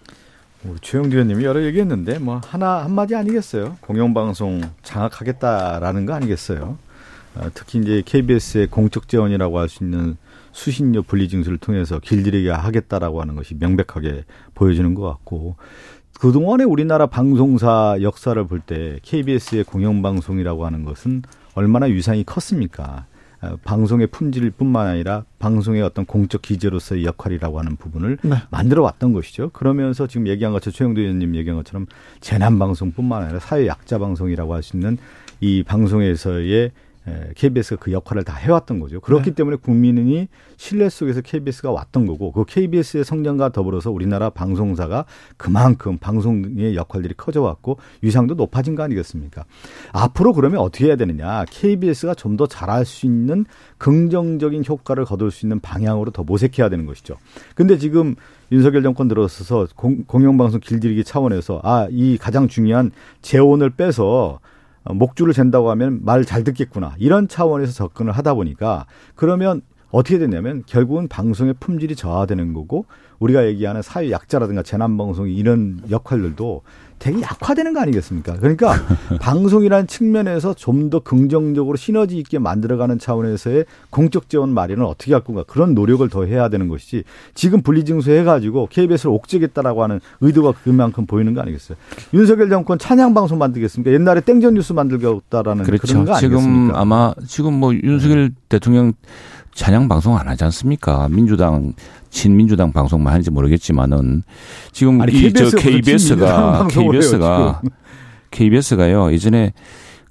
최영두 0.81 1.17
의원님이 1.17 1.45
여러 1.45 1.63
얘기했는데 1.63 2.19
뭐 2.19 2.41
하나 2.43 2.85
한마디 2.85 3.15
아니겠어요? 3.15 3.77
공영방송 3.83 4.63
장악하겠다라는 4.83 6.07
거 6.07 6.15
아니겠어요? 6.15 6.79
어, 7.37 7.49
특히 7.53 7.81
이제 7.81 8.03
KBS의 8.05 8.69
공적 8.69 9.09
재원이라고 9.09 9.59
할 9.59 9.69
수 9.69 9.85
있는 9.85 10.17
수신료 10.53 11.03
분리징수를 11.03 11.59
통해서 11.59 11.99
길들이게 11.99 12.49
하겠다라고 12.49 13.21
하는 13.21 13.35
것이 13.35 13.57
명백하게 13.59 14.25
보여지는 14.55 14.95
것 14.95 15.03
같고 15.03 15.57
그동안의 16.21 16.65
우리나라 16.65 17.07
방송사 17.07 17.99
역사를 18.03 18.43
볼 18.47 18.61
때 18.61 19.01
KBS의 19.03 19.65
공영방송이라고 19.65 20.65
하는 20.65 20.85
것은 20.85 21.23
얼마나 21.55 21.87
위상이 21.87 22.25
컸습니까? 22.25 23.07
어, 23.43 23.59
방송의 23.63 24.07
품질 24.07 24.51
뿐만 24.51 24.87
아니라 24.87 25.25
방송의 25.39 25.83
어떤 25.83 26.07
공적 26.07 26.43
기재로서의 26.43 27.05
역할이라고 27.05 27.59
하는 27.59 27.77
부분을 27.77 28.19
네. 28.23 28.37
만들어 28.51 28.83
왔던 28.83 29.13
것이죠. 29.13 29.51
그러면서 29.51 30.07
지금 30.07 30.27
얘기한 30.29 30.53
것처럼 30.53 30.73
최영도 30.73 31.01
의원님 31.01 31.35
얘기한 31.37 31.59
것처럼 31.59 31.87
재난 32.21 32.59
방송뿐만 32.59 33.23
아니라 33.25 33.41
사회 33.41 33.67
약자 33.67 33.99
방송이라고 33.99 34.55
할 34.55 34.63
수 34.63 34.77
있는 34.77 34.97
이 35.41 35.63
방송에서의 35.63 36.71
KBS가 37.35 37.77
그 37.81 37.93
역할을 37.93 38.25
다 38.25 38.35
해왔던 38.35 38.81
거죠. 38.81 39.01
그렇기 39.01 39.31
네. 39.31 39.35
때문에 39.35 39.57
국민이 39.57 40.29
신뢰 40.57 40.89
속에서 40.89 41.21
KBS가 41.21 41.71
왔던 41.71 42.07
거고 42.07 42.33
그 42.33 42.45
KBS의 42.45 43.05
성장과 43.05 43.51
더불어서 43.51 43.91
우리나라 43.91 44.31
방송사가 44.31 45.05
그만큼 45.37 45.99
방송의 45.99 46.77
역할들이 46.77 47.15
커져왔고 47.17 47.79
위상도 48.03 48.35
높아진 48.35 48.75
거 48.75 48.83
아니겠습니까? 48.83 49.45
앞으로 49.93 50.33
그러면 50.33 50.61
어떻게 50.61 50.87
해야 50.87 50.97
되느냐? 50.97 51.45
KBS가 51.51 52.15
좀 52.15 52.35
더 52.35 52.49
잘할 52.49 52.85
수 52.85 53.07
있는 53.07 53.45
긍정적인 53.79 54.65
효과를 54.69 55.05
거둘 55.05 55.31
수 55.31 55.47
있는 55.47 55.61
방향으로 55.61 56.11
더 56.11 56.25
모색해야 56.25 56.69
되는 56.69 56.85
것이죠. 56.85 57.17
근데 57.55 57.79
지금 57.79 58.17
윤석열 58.51 58.83
정권 58.83 59.07
들어서서 59.07 59.69
공, 59.77 60.03
공영방송 60.05 60.59
길들이기 60.61 61.05
차원에서 61.05 61.61
아 61.63 61.87
이 61.91 62.19
가장 62.19 62.49
중요한 62.49 62.91
재원을 63.23 63.71
빼서 63.71 64.05
어, 64.05 64.41
목줄을 64.85 65.33
잰다고 65.33 65.71
하면 65.71 66.01
말 66.05 66.25
잘 66.25 66.45
듣겠구나. 66.45 66.95
이런 66.99 67.29
차원에서 67.29 67.73
접근을 67.73 68.13
하다 68.13 68.35
보니까 68.35 68.87
그러면 69.15 69.63
어떻게 69.95 70.19
되냐면 70.19 70.65
결국은 70.67 71.07
방송의 71.07 71.55
품질이 71.61 71.95
저하되는 71.95 72.53
거고 72.53 72.85
우리가 73.21 73.47
얘기하는 73.47 73.81
사회 73.81 74.11
약자라든가 74.11 74.65
재난 74.65 74.97
방송 74.97 75.29
이런 75.29 75.81
역할들도 75.89 76.63
되게 76.99 77.21
약화되는 77.21 77.75
거 77.75 77.81
아니겠습니까? 77.81 78.37
그러니까 78.39 78.75
방송이라는 79.21 79.87
측면에서 79.87 80.55
좀 80.55 80.85
더 80.91 80.99
긍정적으로 81.01 81.77
시너지 81.77 82.19
있게 82.19 82.39
만들어가는 82.39 82.99
차원에서의 82.99 83.65
공적 83.91 84.29
지원 84.29 84.51
마련을 84.51 84.85
어떻게 84.85 85.13
할 85.13 85.23
건가 85.23 85.45
그런 85.47 85.75
노력을 85.75 86.07
더 86.11 86.25
해야 86.25 86.49
되는 86.51 86.69
것이지 86.69 87.05
지금 87.33 87.63
분리징수 87.63 88.11
해가지고 88.11 88.69
KBS를 88.71 89.11
옥죄겠다라고 89.13 89.83
하는 89.83 90.01
의도가 90.21 90.53
그만큼 90.63 91.07
보이는 91.07 91.33
거 91.35 91.41
아니겠어요? 91.41 91.79
윤석열 92.13 92.51
정권 92.51 92.79
찬양 92.79 93.15
방송 93.15 93.39
만들겠습니까? 93.39 93.93
옛날에 93.93 94.21
땡전 94.21 94.55
뉴스 94.55 94.73
만들겠다라는 94.75 95.65
그렇죠. 95.65 95.87
그런 95.87 96.05
거 96.05 96.15
아니겠습니까? 96.15 96.41
지금 96.41 96.75
아마 96.75 97.15
지금 97.27 97.55
뭐 97.55 97.75
윤석열 97.75 98.29
네. 98.29 98.35
대통령 98.51 98.93
찬양 99.55 99.89
방송 99.89 100.17
안 100.17 100.29
하지 100.29 100.45
않습니까? 100.45 101.09
민주당 101.09 101.73
친민주당 102.11 102.73
방송만 102.73 103.13
하는지 103.13 103.31
모르겠지만은 103.31 104.23
지금 104.73 105.01
아니, 105.01 105.13
이저 105.13 105.51
KBS가 105.51 106.69
KBS가 106.69 107.63
KBS가요 108.31 109.13
예전에 109.13 109.53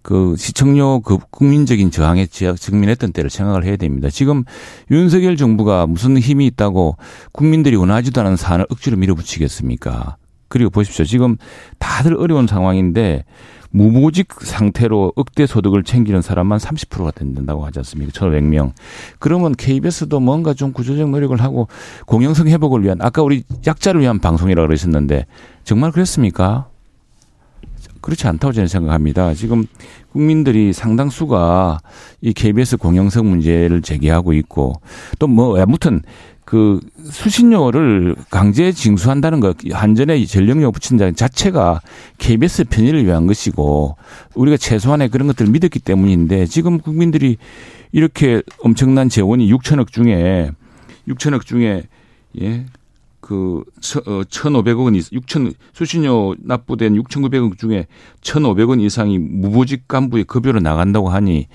그 0.01 0.35
시청료 0.37 0.99
그 0.99 1.17
국민적인 1.29 1.91
저항에 1.91 2.25
직면했던 2.25 3.13
때를 3.13 3.29
생각을 3.29 3.63
해야 3.63 3.77
됩니다. 3.77 4.09
지금 4.09 4.43
윤석열 4.91 5.37
정부가 5.37 5.87
무슨 5.87 6.17
힘이 6.17 6.45
있다고 6.47 6.97
국민들이 7.31 7.75
원하지도 7.77 8.19
않은 8.21 8.35
사안을 8.35 8.65
억지로 8.69 8.97
밀어붙이겠습니까? 8.97 10.17
그리고 10.49 10.69
보십시오. 10.69 11.05
지금 11.05 11.37
다들 11.79 12.15
어려운 12.15 12.47
상황인데 12.47 13.23
무보직 13.73 14.31
상태로 14.33 15.13
억대 15.15 15.47
소득을 15.47 15.83
챙기는 15.83 16.21
사람만 16.21 16.59
30%가 16.59 17.11
된다고 17.11 17.65
하지 17.65 17.79
않습니까? 17.79 18.11
1,500명. 18.11 18.71
그러면 19.17 19.53
KBS도 19.55 20.19
뭔가 20.19 20.53
좀 20.53 20.73
구조적 20.73 21.09
노력을 21.09 21.35
하고 21.41 21.67
공영성 22.05 22.47
회복을 22.47 22.83
위한 22.83 22.99
아까 23.01 23.23
우리 23.23 23.43
약자를 23.65 23.99
위한 24.01 24.19
방송이라고 24.19 24.67
그러셨는데 24.67 25.25
정말 25.63 25.91
그랬습니까? 25.91 26.67
그렇지 28.03 28.27
않다고 28.27 28.51
저는 28.51 28.67
생각합니다. 28.67 29.33
지금 29.33 29.65
국민들이 30.11 30.73
상당수가 30.73 31.79
이 32.21 32.33
KBS 32.33 32.77
공영성 32.77 33.27
문제를 33.27 33.81
제기하고 33.81 34.33
있고 34.33 34.73
또 35.19 35.27
뭐 35.33 35.59
아무튼 35.59 36.01
그 36.45 36.79
수신료를 37.05 38.15
강제 38.29 38.71
징수한다는 38.71 39.39
것, 39.39 39.57
한전에 39.71 40.23
전력료 40.25 40.71
붙인다는 40.71 41.15
자체가 41.15 41.81
KBS 42.19 42.65
편의를 42.65 43.05
위한 43.05 43.25
것이고 43.25 43.95
우리가 44.35 44.57
최소한의 44.57 45.09
그런 45.09 45.27
것들을 45.27 45.49
믿었기 45.51 45.79
때문인데 45.79 46.45
지금 46.45 46.79
국민들이 46.79 47.37
이렇게 47.91 48.43
엄청난 48.61 49.09
재원이 49.09 49.51
6천억 49.51 49.91
중에 49.91 50.51
6천억 51.07 51.45
중에 51.45 51.83
예. 52.41 52.65
그, 53.23 53.63
어, 54.05 54.21
1,500억 54.23 54.83
원, 54.83 54.95
6천, 54.95 55.53
수신료 55.71 56.35
납부된 56.43 56.93
6,900억 56.95 57.57
중에 57.57 57.87
1,500원 58.19 58.81
이상이 58.81 59.17
무보직 59.17 59.87
간부의 59.87 60.25
급여로 60.25 60.59
나간다고 60.59 61.07
하니 61.07 61.47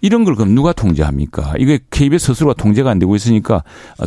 이런 0.00 0.24
걸 0.24 0.34
그럼 0.34 0.56
누가 0.56 0.72
통제합니까? 0.72 1.54
이게 1.58 1.78
KBS 1.90 2.26
스스로가 2.34 2.54
통제가 2.54 2.90
안 2.90 2.98
되고 2.98 3.14
있으니까 3.14 3.62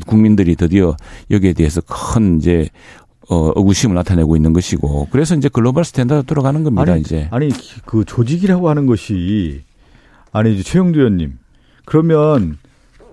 국민들이 0.05 0.57
드디어 0.57 0.97
여기에 1.31 1.53
대해서 1.53 1.79
큰 1.79 2.39
이제 2.39 2.67
어, 3.29 3.53
의구심을 3.55 3.95
나타내고 3.95 4.35
있는 4.35 4.51
것이고 4.51 5.07
그래서 5.09 5.35
이제 5.35 5.47
global 5.47 5.85
standard 5.85 6.27
들어가는 6.27 6.65
겁니다, 6.65 6.91
아니, 6.91 7.01
이제. 7.01 7.29
아니, 7.31 7.49
그 7.85 8.03
조직이라고 8.03 8.67
하는 8.67 8.87
것이 8.87 9.63
아니, 10.33 10.53
이제 10.53 10.63
최형두 10.63 10.99
의원님 10.99 11.39
그러면 11.85 12.57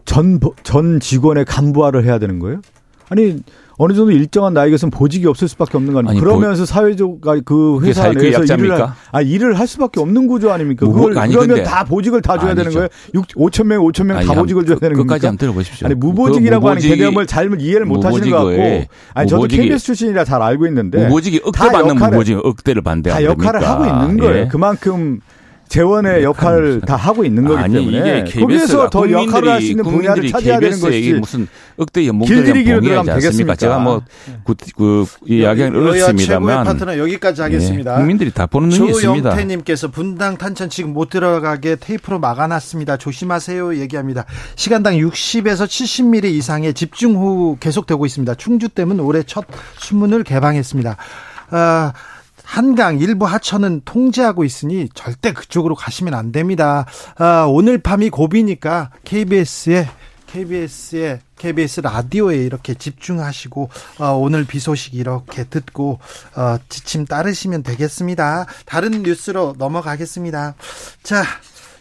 전, 0.05 0.41
전 0.65 0.99
직원의 0.99 1.45
간부화를 1.45 2.05
해야 2.05 2.19
되는 2.19 2.41
거예요? 2.41 2.61
아니, 3.09 3.39
어느 3.79 3.95
정도 3.95 4.13
일정한 4.13 4.53
있으면 4.75 4.91
보직이 4.91 5.27
없을 5.27 5.49
수밖에 5.49 5.77
없는 5.77 5.93
거 5.93 6.01
아니에요. 6.01 6.21
그러면서 6.21 6.65
사회적 6.67 7.21
그 7.45 7.81
회사 7.83 8.11
내에서 8.13 8.45
일을 8.45 8.73
할, 8.73 8.89
아 9.13 9.21
일을 9.23 9.59
할 9.59 9.67
수밖에 9.67 10.01
없는 10.01 10.27
구조 10.27 10.51
아닙니까? 10.51 10.87
그걸 10.87 11.19
아니, 11.19 11.35
그러면 11.35 11.65
다 11.65 11.85
보직을 11.85 12.23
다 12.23 12.39
줘야 12.39 12.51
아니죠. 12.51 12.71
되는 12.71 12.73
거예요. 12.75 12.89
6 13.15 13.27
5천 13.29 13.65
명, 13.65 13.83
5천 13.83 14.05
명 14.05 14.27
다 14.27 14.35
보직을 14.35 14.67
줘야 14.67 14.79
되는 14.79 14.97
겁니까? 14.97 15.15
한번 15.15 15.37
들어보십시오. 15.39 15.87
아니 15.87 15.95
무보직이라고 15.95 16.63
그 16.63 16.69
하는 16.69 16.83
개념을 16.83 17.27
잘못 17.27 17.61
이해를 17.61 17.87
못 17.87 18.05
하시는 18.05 18.31
것 18.31 18.45
같고. 18.45 18.85
아니 19.15 19.29
저도 19.29 19.47
KBS 19.47 19.85
출신이라 19.87 20.25
잘 20.25 20.43
알고 20.43 20.67
있는데 20.67 21.07
무보직이 21.07 21.41
억대 21.45 21.69
받는 21.71 21.97
무보직 21.97 22.39
억대를 22.45 22.83
반대하다 22.83 23.25
역할을 23.25 23.67
하고 23.67 23.85
있는 23.87 24.19
거예요. 24.19 24.37
예. 24.45 24.49
그만큼 24.49 25.21
재원의 25.73 26.19
네, 26.19 26.23
역할을 26.23 26.83
다 26.83 26.97
하고 26.97 27.25
있는 27.25 27.45
거기 27.45 27.63
아니, 27.63 27.75
때문에 27.75 28.25
거기에서 28.25 28.91
더 28.91 29.11
역할을 29.11 29.49
할 29.49 29.63
수 29.63 29.69
있는 29.69 29.85
분야를 29.85 30.29
찾아야 30.29 30.59
되는 30.59 30.79
것이 30.79 31.15
무슨 31.19 31.49
억대 31.79 32.07
연봉들을 32.07 32.53
봉해야지 32.53 33.11
않습니까? 33.11 33.55
제가 33.55 33.79
뭐 33.79 34.03
그, 34.45 34.55
그 34.77 35.07
이야기를 35.27 35.75
올렸습니다만 35.75 36.65
파트너 36.65 36.99
여기까지 36.99 37.41
예, 37.41 37.45
하겠습니다. 37.45 37.93
네, 37.93 37.99
국민들이 38.01 38.31
다 38.31 38.45
보는 38.45 38.69
눈이 38.69 38.91
있습니다. 38.91 39.31
조영태님께서 39.31 39.91
분당 39.91 40.37
탄천 40.37 40.69
지금 40.69 40.93
못 40.93 41.09
들어가게 41.09 41.77
테이프로 41.77 42.19
막아놨습니다. 42.19 42.99
조심하세요 42.99 43.77
얘기합니다. 43.77 44.27
시간당 44.57 44.97
60에서 44.97 45.67
70mm 45.67 46.27
이상의 46.27 46.75
집중호우 46.75 47.57
계속되고 47.61 48.05
있습니다. 48.05 48.35
충주댐은 48.35 49.01
올해 49.01 49.23
첫 49.23 49.47
수문을 49.79 50.25
개방했습니다. 50.25 50.97
아, 51.51 51.93
한강 52.53 52.99
일부 52.99 53.25
하천은 53.25 53.81
통제하고 53.87 54.45
있으니 54.45 54.91
절대 54.93 55.33
그쪽으로 55.33 55.75
가시면 55.75 56.13
안 56.13 56.33
됩니다. 56.33 56.85
아, 57.17 57.47
오늘 57.49 57.79
밤이 57.79 58.11
고비니까 58.11 58.91
KBS에 59.05 59.89
KBS에 60.27 61.21
KBS 61.39 61.81
라디오에 61.81 62.37
이렇게 62.37 62.75
집중하시고 62.75 63.71
어, 64.01 64.07
오늘 64.19 64.45
비 64.45 64.61
소식 64.61 64.95
이렇게 64.95 65.45
듣고 65.45 65.99
어, 66.37 66.59
지침 66.69 67.07
따르시면 67.07 67.63
되겠습니다. 67.63 68.45
다른 68.67 69.03
뉴스로 69.03 69.55
넘어가겠습니다. 69.57 70.55
자, 71.03 71.25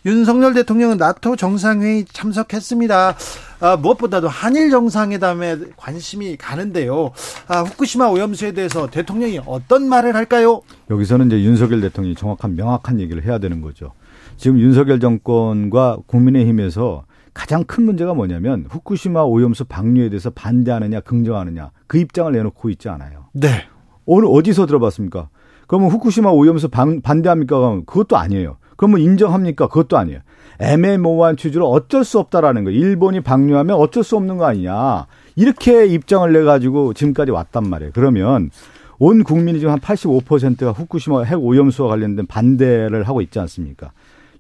윤석열 0.06 0.54
대통령은 0.54 0.96
나토 0.96 1.36
정상회의 1.36 2.06
참석했습니다. 2.14 3.18
아, 3.62 3.78
무엇보다도 3.78 4.28
한일 4.28 4.72
정상회담에 4.72 5.58
관심이 5.78 6.36
가는데요. 6.36 7.12
아, 7.48 7.62
후쿠시마 7.62 8.08
오염수에 8.08 8.54
대해서 8.54 8.88
대통령이 8.88 9.40
어떤 9.46 9.88
말을 9.88 10.16
할까요? 10.16 10.64
여기서는 10.90 11.28
이제 11.28 11.44
윤석열 11.44 11.80
대통령이 11.80 12.16
정확한 12.16 12.56
명확한 12.56 13.00
얘기를 13.00 13.24
해야 13.24 13.38
되는 13.38 13.62
거죠. 13.62 13.92
지금 14.36 14.60
윤석열 14.60 15.00
정권과 15.00 16.00
국민의힘에서 16.08 17.06
가장 17.36 17.64
큰 17.64 17.86
문제가 17.86 18.16
뭐냐면 18.16 18.66
후쿠시마 18.68 19.22
오염수 19.22 19.66
방류에 19.66 20.10
대해서 20.10 20.32
반대하느냐 20.32 21.02
긍정하느냐 21.02 21.72
그 21.86 22.00
입장을 22.00 22.32
내놓고 22.32 22.72
있지 22.72 22.90
않아요. 22.90 23.28
네. 23.34 23.68
오늘 24.06 24.28
어디서 24.30 24.66
들어봤습니까? 24.66 25.30
그러면 25.68 25.92
후쿠시마 25.92 26.32
오염수 26.32 26.70
방, 26.70 27.02
반대합니까? 27.02 27.82
그것도 27.86 28.18
아니에요. 28.18 28.58
그러면 28.76 29.02
인정합니까? 29.02 29.68
그것도 29.68 29.98
아니에요. 29.98 30.22
애매모호한 30.62 31.38
취지로 31.38 31.70
어쩔 31.70 32.04
수 32.04 32.20
없다라는 32.20 32.64
거. 32.64 32.70
일본이 32.70 33.20
방류하면 33.22 33.76
어쩔 33.76 34.04
수 34.04 34.16
없는 34.16 34.38
거 34.38 34.46
아니냐. 34.46 35.08
이렇게 35.36 35.88
입장을 35.88 36.32
내 36.32 36.44
가지고 36.44 36.94
지금까지 36.94 37.32
왔단 37.32 37.68
말이에요. 37.68 37.92
그러면 37.94 38.52
온 39.00 39.24
국민이 39.24 39.60
지금 39.60 39.74
한 39.74 39.80
85%가 39.80 40.72
후쿠시마 40.72 41.24
핵 41.24 41.40
오염수와 41.42 41.90
관련된 41.90 42.28
반대를 42.28 43.04
하고 43.04 43.22
있지 43.22 43.40
않습니까? 43.40 43.92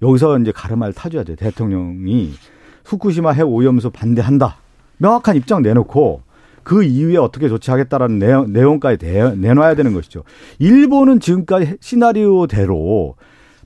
여기서 0.03 0.37
이제 0.39 0.51
가르마를 0.51 0.93
타줘야 0.93 1.23
돼. 1.23 1.35
대통령이 1.35 2.31
후쿠시마 2.85 3.31
핵 3.31 3.47
오염수 3.47 3.89
반대한다. 3.89 4.57
명확한 4.97 5.35
입장 5.35 5.63
내놓고 5.63 6.21
그 6.63 6.83
이후에 6.83 7.17
어떻게 7.17 7.49
조치하겠다라는 7.49 8.19
내용, 8.19 8.53
내용까지 8.53 9.03
내놔야 9.37 9.73
되는 9.73 9.93
것이죠. 9.93 10.23
일본은 10.59 11.19
지금까지 11.19 11.77
시나리오대로 11.79 13.15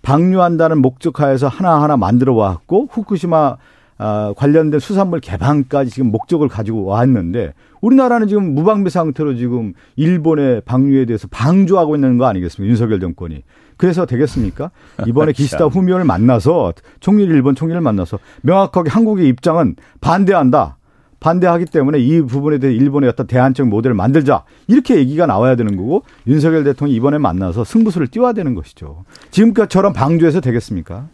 방류한다는 0.05 0.81
목적하에서 0.83 1.47
하나하나 1.47 1.97
만들어 1.97 2.33
왔고 2.35 2.87
후쿠시마 2.91 3.57
아, 3.97 4.33
관련된 4.35 4.79
수산물 4.79 5.19
개방까지 5.19 5.89
지금 5.89 6.11
목적을 6.11 6.47
가지고 6.47 6.85
왔는데 6.85 7.53
우리나라는 7.81 8.27
지금 8.27 8.53
무방비 8.53 8.89
상태로 8.89 9.35
지금 9.35 9.73
일본의 9.95 10.61
방류에 10.65 11.05
대해서 11.05 11.27
방조하고 11.31 11.95
있는 11.95 12.17
거 12.17 12.25
아니겠습니까? 12.25 12.69
윤석열 12.69 12.99
정권이. 12.99 13.43
그래서 13.77 14.05
되겠습니까? 14.05 14.71
이번에 15.07 15.31
기시다 15.33 15.65
후미오를 15.65 16.05
만나서 16.05 16.73
총리 16.99 17.23
일본 17.23 17.55
총리를 17.55 17.79
만나서 17.81 18.19
명확하게 18.41 18.89
한국의 18.89 19.27
입장은 19.29 19.75
반대한다. 20.01 20.77
반대하기 21.25 21.65
때문에 21.65 21.97
이 21.97 22.21
부분에 22.21 22.59
대해 22.59 22.75
일본의 22.75 23.09
어떤 23.09 23.25
대안적 23.25 23.67
모델을 23.67 23.95
만들자 23.95 24.43
이렇게 24.67 24.95
얘기가 24.97 25.25
나와야 25.25 25.55
되는 25.55 25.75
거고 25.75 26.03
윤석열 26.27 26.63
대통령이 26.63 26.95
이번에 26.95 27.17
만나서 27.17 27.63
승부수를 27.63 28.09
띄워야 28.09 28.33
되는 28.33 28.53
것이죠. 28.53 29.05
지금까지처럼 29.31 29.93
방조해서 29.93 30.39
되겠습니까? 30.39 31.07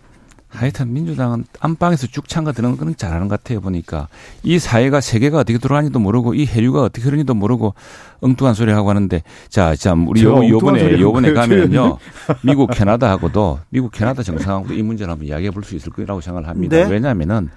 하여튼 0.50 0.92
민주당은 0.92 1.46
안방에서 1.62 2.08
쭉 2.08 2.28
참가드는 2.28 2.76
건 2.76 2.94
잘하는 2.98 3.30
것 3.30 3.42
같아요 3.42 3.62
보니까 3.62 4.10
이 4.44 4.60
사회가 4.60 5.00
세계가 5.00 5.38
어떻게 5.40 5.58
돌아가는지도 5.58 6.00
모르고 6.00 6.34
이 6.34 6.46
해류가 6.46 6.82
어떻게 6.82 7.04
흐르는지도 7.06 7.34
모르고 7.34 7.74
엉뚱한 8.20 8.54
소리 8.54 8.74
하고 8.74 8.90
하는데 8.90 9.24
자참 9.48 10.10
우리 10.10 10.22
요, 10.24 10.46
요번에 10.46 11.00
요번에 11.00 11.32
가면요 11.32 12.00
미국 12.44 12.70
캐나다하고도 12.72 13.60
미국 13.70 13.94
캐나다 13.94 14.24
정상하고도 14.24 14.74
이 14.74 14.82
문제를 14.82 15.10
한번 15.10 15.26
이야기해 15.26 15.52
볼 15.52 15.64
수 15.64 15.74
있을 15.78 15.94
거라고 15.94 16.20
생각을 16.20 16.50
합니다 16.50 16.76
네? 16.76 16.90
왜냐하면은 16.90 17.50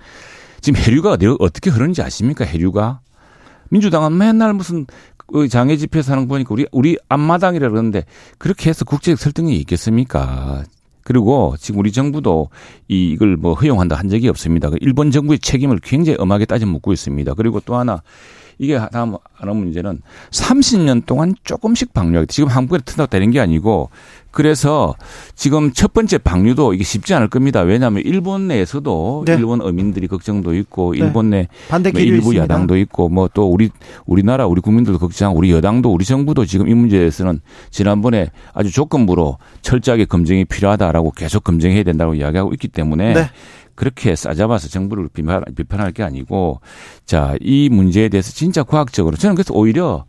지금 0.64 0.80
해류가 0.80 1.18
어떻게 1.40 1.68
흐르는지 1.68 2.00
아십니까? 2.00 2.46
해류가 2.46 3.00
민주당은 3.68 4.16
맨날 4.16 4.54
무슨 4.54 4.86
그 5.18 5.46
장애 5.46 5.76
집회에서 5.76 6.12
하는 6.12 6.24
거 6.24 6.28
보니까 6.28 6.54
우리 6.54 6.66
우리 6.72 6.96
앞마당이라 7.10 7.68
그러는데 7.68 8.06
그렇게 8.38 8.70
해서 8.70 8.86
국제적 8.86 9.18
설득이 9.18 9.54
있겠습니까? 9.56 10.64
그리고 11.02 11.54
지금 11.58 11.80
우리 11.80 11.92
정부도 11.92 12.48
이걸 12.88 13.36
뭐 13.36 13.52
허용한다 13.52 13.94
한 13.94 14.08
적이 14.08 14.30
없습니다. 14.30 14.70
그 14.70 14.78
일본 14.80 15.10
정부의 15.10 15.38
책임을 15.38 15.80
굉장히 15.82 16.16
엄하게 16.18 16.46
따져 16.46 16.64
묻고 16.64 16.94
있습니다. 16.94 17.34
그리고 17.34 17.60
또 17.60 17.76
하나 17.76 18.00
이게 18.58 18.80
다음 18.92 19.16
하나 19.34 19.52
문제는 19.52 20.00
30년 20.30 21.04
동안 21.04 21.34
조금씩 21.44 21.92
방류하겠다. 21.92 22.32
지금 22.32 22.48
한국에 22.48 22.80
튼다고 22.84 23.10
되는 23.10 23.30
게 23.30 23.40
아니고 23.40 23.90
그래서 24.30 24.96
지금 25.36 25.72
첫 25.72 25.92
번째 25.92 26.18
방류도 26.18 26.74
이게 26.74 26.82
쉽지 26.82 27.14
않을 27.14 27.28
겁니다. 27.28 27.60
왜냐하면 27.60 28.02
일본 28.04 28.48
내에서도 28.48 29.24
네. 29.26 29.34
일본 29.34 29.60
어민들이 29.60 30.08
걱정도 30.08 30.54
있고 30.56 30.92
네. 30.92 31.00
일본 31.00 31.30
내 31.30 31.48
반대 31.68 31.92
뭐 31.92 32.00
일부 32.00 32.16
있습니다. 32.16 32.42
야당도 32.42 32.76
있고 32.78 33.08
뭐 33.08 33.28
또 33.34 33.50
우리 33.50 33.70
우리나라 34.06 34.46
우리 34.46 34.60
국민들도 34.60 34.98
걱정하고 34.98 35.38
우리 35.38 35.50
여당도 35.50 35.92
우리 35.92 36.04
정부도 36.04 36.46
지금 36.46 36.68
이 36.68 36.74
문제에 36.74 37.00
대해서는 37.00 37.40
지난번에 37.70 38.30
아주 38.54 38.72
조건부로 38.72 39.38
철저하게 39.60 40.06
검증이 40.06 40.44
필요하다라고 40.46 41.10
계속 41.10 41.44
검증해야 41.44 41.82
된다고 41.82 42.14
이야기하고 42.14 42.52
있기 42.54 42.68
때문에 42.68 43.12
네. 43.14 43.30
그렇게 43.74 44.14
싸잡아서 44.14 44.68
정부를 44.68 45.08
비판할 45.54 45.92
게 45.92 46.02
아니고 46.02 46.60
자, 47.04 47.34
이 47.40 47.68
문제에 47.70 48.08
대해서 48.08 48.32
진짜 48.32 48.62
과학적으로 48.62 49.16
저는 49.16 49.34
그래서 49.34 49.54
오히려 49.54 50.04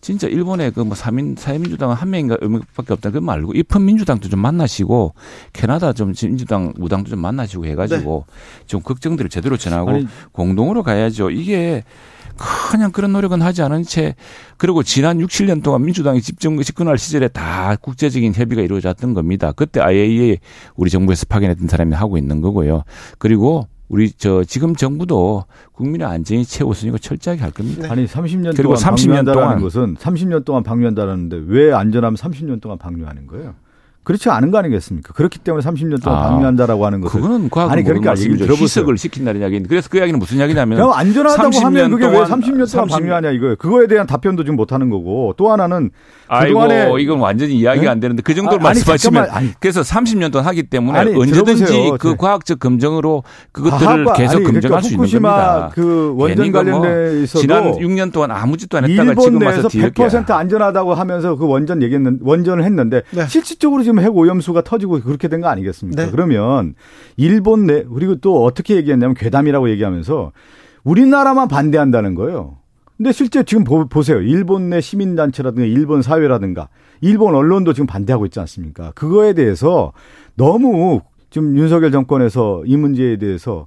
진짜 0.00 0.26
일본의 0.28 0.72
그 0.72 0.84
뭐 0.84 0.94
사민 0.94 1.34
사회민주당은 1.34 1.96
한 1.96 2.10
명인가 2.10 2.36
밖에 2.76 2.92
없다 2.92 3.10
그 3.10 3.18
말고 3.18 3.54
입헌 3.54 3.86
민주당도 3.86 4.28
좀 4.28 4.38
만나시고 4.40 5.14
캐나다 5.54 5.94
좀 5.94 6.12
민주당 6.12 6.74
무당도 6.76 7.08
좀 7.08 7.20
만나시고 7.20 7.64
해가지고 7.64 8.24
네. 8.26 8.66
좀 8.66 8.82
걱정들을 8.82 9.30
제대로 9.30 9.56
전하고 9.56 9.90
아니, 9.90 10.08
공동으로 10.32 10.82
가야죠. 10.82 11.30
이게 11.30 11.84
그냥 12.36 12.90
그런 12.90 13.12
노력은 13.12 13.42
하지 13.42 13.62
않은 13.62 13.84
채 13.84 14.14
그리고 14.56 14.82
지난 14.82 15.20
6, 15.20 15.28
7년 15.28 15.62
동안 15.62 15.84
민주당이 15.84 16.20
집정 16.20 16.60
집권할 16.60 16.98
시절에 16.98 17.28
다 17.28 17.76
국제적인 17.80 18.34
협의가 18.34 18.62
이루어졌던 18.62 19.14
겁니다. 19.14 19.52
그때 19.52 19.80
IAEA 19.80 20.38
우리 20.76 20.90
정부에서 20.90 21.26
파견했던 21.28 21.68
사람이 21.68 21.94
하고 21.94 22.18
있는 22.18 22.40
거고요. 22.40 22.84
그리고 23.18 23.68
우리 23.88 24.10
저 24.10 24.42
지금 24.44 24.74
정부도 24.74 25.44
국민의 25.72 26.06
안전이 26.06 26.44
최우선이고 26.44 26.98
철저하게 26.98 27.42
할 27.42 27.50
겁니다. 27.50 27.88
아니 27.90 28.06
30년 28.06 28.56
그리고 28.56 28.74
동안 28.74 28.94
30년 28.94 29.32
동안 29.32 29.60
것은 29.60 29.96
30년 29.96 30.44
동안 30.44 30.62
방류한다는데 30.62 31.42
왜 31.46 31.72
안전하면 31.72 32.16
30년 32.16 32.60
동안 32.60 32.78
방류하는 32.78 33.26
거예요? 33.26 33.54
그렇지 34.04 34.28
않은 34.30 34.50
거 34.50 34.58
아니겠습니까? 34.58 35.12
그렇기 35.14 35.38
때문에 35.38 35.64
30년 35.64 36.02
동안 36.02 36.18
아, 36.18 36.28
방류한다라고 36.28 36.84
하는 36.84 37.00
것은 37.00 37.20
그거는 37.20 37.50
과학 37.50 37.72
아니 37.72 37.82
그러니까 37.82 38.12
얘기를 38.12 38.36
들어보세요. 38.36 38.64
희석을 38.64 38.98
시킨다는 38.98 39.40
이야기인데 39.40 39.68
그래서 39.68 39.88
그 39.90 39.98
이야기는 39.98 40.18
무슨 40.18 40.38
이야기냐면 40.38 40.78
그냥 40.78 40.92
안전하다고 40.92 41.58
하면 41.58 41.90
그게 41.90 42.06
왜 42.06 42.18
30년 42.18 42.70
동안 42.70 42.88
30... 42.88 42.90
방류하냐 42.90 43.30
이거예요. 43.30 43.56
그거에 43.56 43.86
대한 43.86 44.06
답변도 44.06 44.44
지금 44.44 44.56
못 44.56 44.72
하는 44.72 44.90
거고 44.90 45.34
또 45.36 45.50
하나는 45.50 45.90
아이고 46.28 46.98
이건 46.98 47.20
완전히 47.20 47.54
이야기가 47.54 47.84
네? 47.84 47.90
안 47.90 48.00
되는데 48.00 48.22
그 48.22 48.34
정도로 48.34 48.60
아, 48.60 48.64
말씀하시면 48.64 49.28
아니, 49.30 49.52
그래서 49.58 49.80
30년 49.80 50.30
동안 50.30 50.46
하기 50.48 50.64
때문에 50.64 50.98
아니, 50.98 51.10
언제든지 51.14 51.64
들어보세요. 51.64 51.96
그 51.98 52.08
네. 52.08 52.14
과학적 52.18 52.58
검증으로 52.58 53.22
그것들을 53.52 54.04
과학, 54.04 54.16
계속 54.16 54.36
아니, 54.36 54.44
검증할 54.44 54.60
그러니까 54.60 54.80
수 54.80 54.94
있는 54.94 55.22
겁니다. 55.22 55.70
그 55.72 56.14
원전 56.16 56.50
뭐 56.50 56.62
관련돼 56.62 57.22
있어도 57.22 57.40
지난 57.40 57.72
6년 57.72 58.12
동안 58.12 58.30
아무 58.30 58.56
짓도 58.56 58.78
안 58.78 58.84
했다가 58.84 59.14
지금 59.14 59.42
와서 59.42 59.68
100% 59.68 60.30
안전하다고 60.30 60.94
하면서 60.94 61.36
그 61.36 61.46
원전 61.46 61.82
얘기했는 61.82 62.18
원전을 62.22 62.64
했는데 62.64 63.02
네. 63.10 63.26
실질적으로 63.26 63.82
지금 63.82 63.93
핵 64.02 64.16
오염수가 64.16 64.62
터지고 64.62 65.00
그렇게 65.00 65.28
된 65.28 65.40
거 65.40 65.48
아니겠습니까? 65.48 66.04
네. 66.06 66.10
그러면 66.10 66.74
일본 67.16 67.66
내 67.66 67.84
그리고 67.84 68.16
또 68.16 68.44
어떻게 68.44 68.76
얘기했냐면 68.76 69.14
괴담이라고 69.14 69.70
얘기하면서 69.70 70.32
우리나라만 70.84 71.48
반대한다는 71.48 72.14
거예요. 72.14 72.56
근데 72.96 73.10
실제 73.12 73.42
지금 73.42 73.64
보, 73.64 74.02
세요 74.02 74.20
일본 74.20 74.70
내 74.70 74.80
시민단체라든가 74.80 75.66
일본 75.66 76.00
사회라든가 76.02 76.68
일본 77.00 77.34
언론도 77.34 77.72
지금 77.72 77.86
반대하고 77.86 78.24
있지 78.26 78.38
않습니까? 78.40 78.92
그거에 78.94 79.32
대해서 79.32 79.92
너무 80.36 81.00
지금 81.30 81.56
윤석열 81.56 81.90
정권에서 81.90 82.62
이 82.66 82.76
문제에 82.76 83.16
대해서 83.18 83.66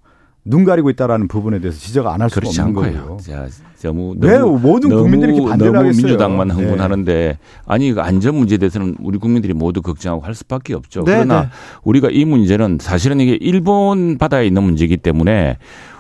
눈 0.50 0.64
가리고 0.64 0.90
있다라는 0.90 1.28
부분에 1.28 1.60
대해서 1.60 1.78
지적 1.80 2.08
안 2.08 2.22
할 2.22 2.30
수가 2.30 2.48
없는 2.48 2.74
거예요. 2.74 3.18
자, 3.22 3.48
너무, 3.84 4.16
왜 4.20 4.40
모든 4.40 4.90
국민들이 4.90 5.36
이렇게 5.36 5.50
반대를 5.50 5.72
너무 5.74 5.86
하겠어요? 5.86 6.04
민주당만 6.08 6.50
흥분하는데 6.52 7.14
네. 7.14 7.38
아니 7.66 7.94
그 7.94 8.02
안전 8.02 8.36
문제에 8.36 8.58
대해서는 8.58 8.96
우리 9.00 9.18
국민들이 9.20 9.54
모두 9.54 9.82
걱정하고 9.84 10.26
할 10.26 10.34
수밖에 10.34 10.74
없죠. 10.74 11.04
네, 11.04 11.14
그러나 11.14 11.42
네. 11.44 11.48
우리가 11.84 12.10
이 12.12 12.26
문제는 12.26 12.80
사실은 12.82 13.20
이게 13.20 13.38
일본 13.40 14.18
바다에 14.18 14.48
있는 14.48 14.64
문제이기 14.64 14.98
때문에 14.98 15.58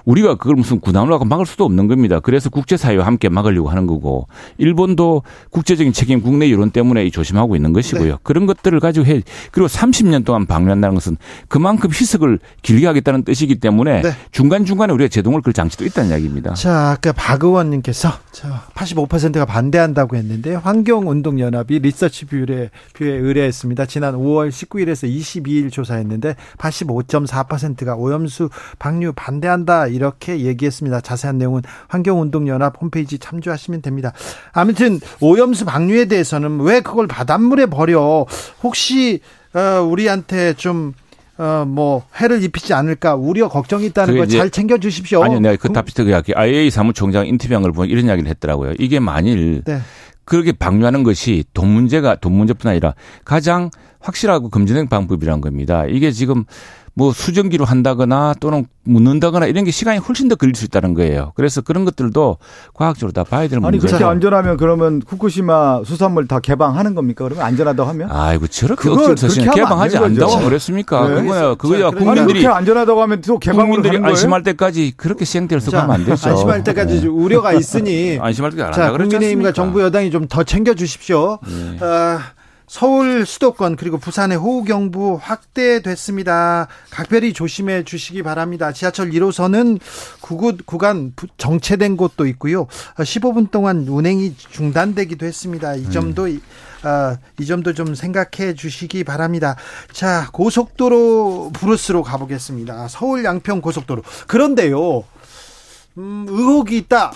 우리가 0.07 0.35
그걸 0.35 0.55
무슨 0.55 0.79
군함을 0.79 1.11
하고 1.11 1.25
막을 1.25 1.45
수도 1.45 1.65
없는 1.65 1.87
겁니다. 1.87 2.21
그래서 2.21 2.49
국제사회와 2.49 3.05
함께 3.05 3.27
막으려고 3.27 3.69
하는 3.69 3.87
거고 3.87 4.27
일본도 4.57 5.23
국제적인 5.51 5.91
책임 5.91 6.21
국내 6.21 6.49
여론 6.49 6.71
때문에 6.71 7.09
조심하고 7.09 7.57
있는 7.57 7.73
것이고요. 7.73 8.11
네. 8.11 8.17
그런 8.23 8.45
것들을 8.45 8.79
가지고 8.79 9.05
해 9.05 9.21
그리고 9.51 9.67
30년 9.67 10.23
동안 10.23 10.45
방류한다는 10.45 10.95
것은 10.95 11.17
그만큼 11.49 11.89
희석을 11.89 12.39
길게 12.61 12.87
하겠다는 12.87 13.23
뜻이기 13.23 13.59
때문에 13.59 14.01
네. 14.01 14.11
중간중간에 14.31 14.93
우리가 14.93 15.09
제동을 15.09 15.41
걸 15.41 15.51
장치도 15.51 15.85
있다는 15.85 16.11
이야기입니다. 16.11 16.53
자, 16.53 16.91
아까 16.91 17.11
박 17.11 17.43
의원님께서 17.43 18.09
85%가 18.75 19.45
반대한다고 19.45 20.15
했는데 20.15 20.55
환경운동연합이 20.55 21.79
리서치 21.79 22.27
뷰에, 22.27 22.69
뷰에 22.93 23.11
의뢰했습니다. 23.11 23.85
지난 23.87 24.15
5월 24.15 24.49
19일에서 24.49 25.13
22일 25.13 25.69
조사했는데 25.69 26.35
85.4%가 26.57 27.95
오염수 27.95 28.49
방류 28.79 29.13
반대한다 29.13 29.87
이렇게 29.97 30.39
얘기했습니다. 30.39 31.01
자세한 31.01 31.37
내용은 31.37 31.61
환경운동연합 31.89 32.81
홈페이지 32.81 33.19
참조하시면 33.19 33.81
됩니다. 33.81 34.13
아무튼 34.53 34.99
오염수 35.19 35.65
방류에 35.65 36.05
대해서는 36.05 36.61
왜 36.61 36.79
그걸 36.79 37.07
바닷물에 37.07 37.65
버려? 37.65 38.25
혹시 38.63 39.19
어, 39.53 39.81
우리한테 39.81 40.53
좀 40.53 40.93
어, 41.39 41.65
뭐, 41.67 42.03
해를 42.19 42.41
입히지 42.43 42.73
않을까 42.73 43.15
우려 43.15 43.47
걱정이 43.47 43.85
있다는 43.87 44.17
걸 44.17 44.27
잘 44.27 44.49
챙겨 44.49 44.77
주십시오. 44.77 45.23
아니요, 45.23 45.39
내가 45.39 45.55
그 45.55 45.71
답변 45.71 46.05
그 46.07 46.31
IAEA 46.35 46.69
사무총장 46.71 47.27
인터뷰한 47.27 47.61
걸 47.61 47.71
보면 47.71 47.89
이런 47.89 48.05
이야기를 48.05 48.27
했더라고요. 48.29 48.73
이게 48.79 48.99
만일 48.99 49.61
네. 49.65 49.79
그렇게 50.25 50.51
방류하는 50.51 51.03
것이 51.03 51.43
돈 51.53 51.69
문제가 51.69 52.15
돈 52.15 52.33
문제뿐 52.33 52.69
아니라 52.71 52.95
가장 53.23 53.69
확실하고 53.99 54.49
검증된 54.49 54.89
방법이라는 54.89 55.39
겁니다. 55.41 55.85
이게 55.85 56.11
지금 56.11 56.43
뭐 56.97 57.13
수증기로 57.13 57.63
한다거나 57.63 58.33
또는 58.39 58.65
묻는다거나 58.83 59.45
이런 59.45 59.65
게 59.65 59.69
시간이 59.71 59.99
훨씬 59.99 60.27
더 60.29 60.35
걸릴 60.35 60.55
수 60.55 60.65
있다는 60.65 60.95
거예요. 60.95 61.31
그래서 61.35 61.61
그런 61.61 61.85
것들도 61.85 62.37
과학적으로 62.73 63.11
다 63.11 63.23
봐야 63.23 63.47
되는 63.47 63.61
문제죠. 63.61 63.85
아니 63.85 63.91
그렇게 63.91 64.03
안전하면 64.03 64.57
그러면 64.57 65.03
후쿠시마 65.07 65.83
수산물 65.85 66.27
다 66.27 66.39
개방하는 66.39 66.95
겁니까? 66.95 67.25
그러면 67.25 67.45
안전하다고 67.45 67.87
하면? 67.89 68.11
아이고 68.11 68.47
저렇게 68.47 68.89
억지로 68.89 69.53
개방하지 69.53 69.97
않다고 69.97 70.39
그랬습니까? 70.45 71.07
네. 71.07 71.21
그거야 71.21 71.53
그거야 71.55 71.91
국민들이 71.91 72.47
아니, 72.47 72.55
안전하다고 72.55 73.01
하면 73.03 73.21
또 73.21 73.37
개방을 73.37 73.65
국민들이 73.65 74.03
안심할 74.03 74.41
때까지 74.41 74.93
그렇게 74.97 75.23
시행될 75.23 75.61
수 75.61 75.69
하면 75.77 75.91
안 75.91 76.03
되죠. 76.03 76.29
안심할 76.29 76.63
때까지 76.63 77.01
네. 77.01 77.07
우려가 77.07 77.53
있으니 77.53 78.17
안심할 78.21 78.53
때안 78.53 78.73
한다 78.73 78.91
그랬지 78.91 79.11
국민의힘과 79.17 79.51
정부 79.53 79.81
여당이 79.83 80.09
좀 80.09 80.27
더 80.27 80.43
챙겨 80.43 80.73
주십시오. 80.73 81.37
네. 81.45 81.77
어, 81.85 82.19
서울 82.67 83.25
수도권 83.25 83.77
그리고 83.77 83.97
부산의 83.97 84.37
호우 84.37 84.65
경보 84.65 85.15
확대됐습니다. 85.17 86.67
각별히 86.89 87.31
조심해 87.31 87.83
주시기 87.83 88.23
바랍니다. 88.23 88.73
지하철 88.73 89.09
1호선은 89.11 89.79
구구, 90.19 90.57
구간 90.65 91.13
정체된 91.37 91.95
곳도 91.95 92.27
있고요. 92.27 92.67
15분 92.97 93.51
동안 93.51 93.87
운행이 93.87 94.35
중단되기도 94.35 95.25
했습니다. 95.25 95.75
이 95.75 95.89
점도 95.89 96.25
음. 96.25 96.41
어, 96.83 97.17
이 97.39 97.45
점도 97.45 97.73
좀 97.73 97.95
생각해 97.95 98.53
주시기 98.53 99.05
바랍니다. 99.05 99.55
자, 99.93 100.29
고속도로 100.33 101.51
브루스로 101.53 102.03
가보겠습니다. 102.03 102.89
서울 102.89 103.23
양평 103.23 103.61
고속도로. 103.61 104.03
그런데요, 104.27 105.05
음, 105.97 106.25
의혹이 106.27 106.77
있다. 106.77 107.13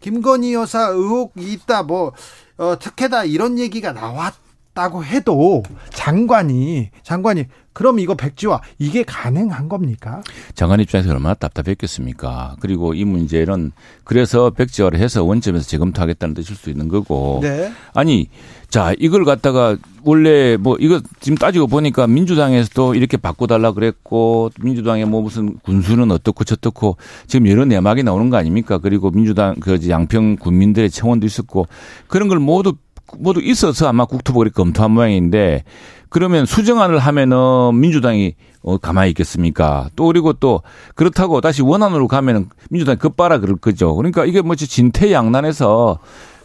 김건희 0.00 0.52
여사 0.54 0.88
의혹이 0.88 1.52
있다. 1.52 1.82
뭐, 1.82 2.12
어, 2.58 2.78
특혜다. 2.78 3.24
이런 3.24 3.58
얘기가 3.58 3.92
나왔 3.92 4.41
다고 4.74 5.04
해도 5.04 5.62
장관이 5.90 6.90
장관이 7.02 7.44
그럼 7.74 7.98
이거 7.98 8.14
백지화 8.14 8.60
이게 8.78 9.02
가능한 9.02 9.68
겁니까? 9.68 10.22
장관 10.54 10.80
입장에서 10.80 11.10
얼마나 11.10 11.34
답답했겠습니까? 11.34 12.56
그리고 12.60 12.94
이 12.94 13.04
문제는 13.04 13.72
그래서 14.04 14.50
백지화를 14.50 14.98
해서 14.98 15.24
원점에서 15.24 15.66
재검토하겠다는 15.66 16.34
뜻일 16.34 16.56
수 16.56 16.70
있는 16.70 16.88
거고. 16.88 17.40
네. 17.42 17.72
아니 17.94 18.28
자 18.68 18.94
이걸 18.98 19.24
갖다가 19.24 19.76
원래 20.04 20.56
뭐 20.56 20.76
이거 20.80 21.00
지금 21.20 21.36
따지고 21.36 21.66
보니까 21.66 22.06
민주당에서도 22.06 22.94
이렇게 22.94 23.16
바꿔달라 23.16 23.72
그랬고 23.72 24.50
민주당의 24.60 25.06
뭐 25.06 25.22
무슨 25.22 25.58
군수는 25.58 26.10
어떻고 26.10 26.44
저떻고 26.44 26.96
지금 27.26 27.48
여러 27.48 27.64
내막이 27.64 28.02
나오는 28.02 28.30
거 28.30 28.36
아닙니까? 28.36 28.78
그리고 28.78 29.10
민주당 29.10 29.54
그 29.60 29.78
양평 29.88 30.36
군민들의 30.36 30.90
청원도 30.90 31.26
있었고 31.26 31.68
그런 32.06 32.28
걸 32.28 32.38
모두 32.38 32.74
모두 33.18 33.40
있어서 33.40 33.88
아마 33.88 34.04
국토부가 34.04 34.48
검토한 34.50 34.90
모양인데 34.90 35.64
그러면 36.08 36.44
수정안을 36.46 36.98
하면은 36.98 37.78
민주당이 37.78 38.34
어, 38.62 38.76
가만히 38.78 39.10
있겠습니까? 39.10 39.88
또 39.96 40.06
그리고 40.06 40.32
또 40.34 40.62
그렇다고 40.94 41.40
다시 41.40 41.62
원안으로 41.62 42.06
가면은 42.06 42.48
민주당이 42.70 42.98
급바라 42.98 43.38
그럴 43.38 43.56
거죠. 43.56 43.94
그러니까 43.94 44.24
이게 44.24 44.40
뭐지 44.40 44.68
진퇴양난에서 44.68 45.98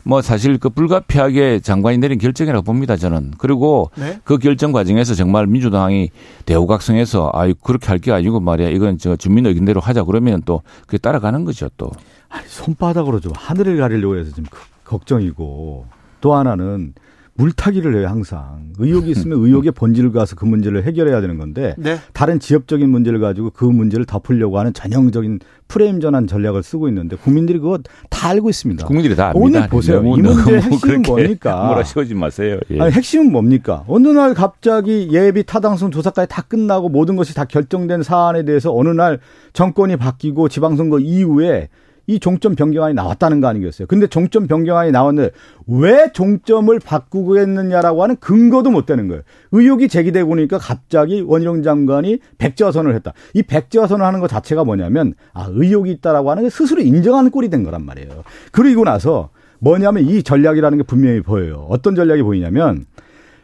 뭐 0.03 0.21
사실 0.21 0.57
그 0.57 0.69
불가피하게 0.69 1.59
장관이 1.59 1.97
내린 1.97 2.17
결정이라고 2.17 2.63
봅니다 2.63 2.95
저는. 2.95 3.33
그리고 3.37 3.91
네? 3.95 4.19
그 4.23 4.37
결정 4.37 4.71
과정에서 4.71 5.13
정말 5.15 5.47
민주당이 5.47 6.09
대우각성해서 6.45 7.31
아 7.33 7.45
그렇게 7.61 7.87
할 7.87 7.99
게 7.99 8.13
아니고 8.13 8.39
말이야 8.39 8.69
이건 8.69 8.97
저 8.97 9.15
주민 9.17 9.45
의견대로 9.45 9.81
하자 9.81 10.03
그러면 10.05 10.41
또 10.45 10.61
그게 10.85 10.97
따라가는 10.97 11.43
거죠 11.43 11.69
또. 11.77 11.91
아니 12.29 12.47
손바닥으로 12.47 13.19
좀 13.19 13.33
하늘을 13.35 13.77
가리려고 13.77 14.17
해서 14.17 14.31
좀 14.33 14.45
걱정이고 14.85 15.85
또 16.27 16.35
하나는 16.35 16.93
물타기를 17.35 17.95
해요 17.95 18.09
항상 18.09 18.73
의혹이 18.79 19.11
있으면 19.11 19.39
의혹의 19.39 19.71
본질을 19.71 20.11
가서 20.11 20.35
그 20.35 20.43
문제를 20.43 20.83
해결해야 20.83 21.21
되는 21.21 21.37
건데 21.37 21.73
네. 21.77 21.99
다른 22.11 22.41
지역적인 22.41 22.89
문제를 22.89 23.21
가지고 23.21 23.51
그 23.51 23.63
문제를 23.63 24.05
덮으려고 24.05 24.59
하는 24.59 24.73
전형적인 24.73 25.39
프레임 25.69 26.01
전환 26.01 26.27
전략을 26.27 26.63
쓰고 26.63 26.89
있는데 26.89 27.15
국민들이 27.15 27.59
그거 27.59 27.79
다 28.09 28.27
알고 28.29 28.49
있습니다. 28.49 28.85
국민들이 28.85 29.15
다 29.15 29.29
압니다. 29.29 29.39
오늘 29.45 29.69
보세요. 29.69 29.99
이 30.01 30.21
문제의 30.21 30.61
핵심은 30.63 31.01
뭡니까? 31.03 31.67
뭐라 31.67 31.83
씌우지 31.83 32.13
마세요. 32.15 32.59
예. 32.71 32.81
아니, 32.81 32.91
핵심은 32.91 33.31
뭡니까? 33.31 33.85
어느 33.87 34.09
날 34.09 34.33
갑자기 34.33 35.07
예비 35.13 35.43
타당성 35.45 35.91
조사까지 35.91 36.27
다 36.27 36.41
끝나고 36.41 36.89
모든 36.89 37.15
것이 37.15 37.33
다 37.33 37.45
결정된 37.45 38.03
사안에 38.03 38.43
대해서 38.43 38.75
어느 38.75 38.89
날 38.89 39.19
정권이 39.53 39.95
바뀌고 39.95 40.49
지방선거 40.49 40.99
이후에 40.99 41.69
이 42.07 42.19
종점 42.19 42.55
변경안이 42.55 42.93
나왔다는 42.93 43.41
거 43.41 43.47
아니겠어요? 43.47 43.85
근데 43.87 44.07
종점 44.07 44.47
변경안이 44.47 44.91
나왔는데 44.91 45.31
왜 45.67 46.09
종점을 46.13 46.77
바꾸고 46.79 47.37
했느냐라고 47.37 48.01
하는 48.01 48.15
근거도 48.15 48.71
못 48.71 48.85
되는 48.85 49.09
거예요. 49.09 49.23
의혹이 49.51 49.89
제기되고 49.89 50.29
보니까 50.29 50.57
갑자기 50.57 51.21
원희룡 51.21 51.63
장관이 51.63 52.19
백지화선을 52.37 52.95
했다. 52.95 53.13
이 53.33 53.43
백지화선을 53.43 54.05
하는 54.05 54.21
것 54.21 54.29
자체가 54.29 54.63
뭐냐면 54.63 55.13
아 55.33 55.47
의혹이 55.49 55.91
있다라고 55.91 56.31
하는 56.31 56.43
게 56.43 56.49
스스로 56.49 56.81
인정하는 56.81 57.29
꼴이 57.29 57.49
된 57.49 57.63
거란 57.63 57.85
말이에요. 57.85 58.23
그리고 58.53 58.85
나서 58.85 59.29
뭐냐면 59.59 60.03
이 60.03 60.23
전략이라는 60.23 60.77
게 60.77 60.83
분명히 60.85 61.21
보여요. 61.21 61.65
어떤 61.69 61.93
전략이 61.93 62.21
보이냐면 62.21 62.85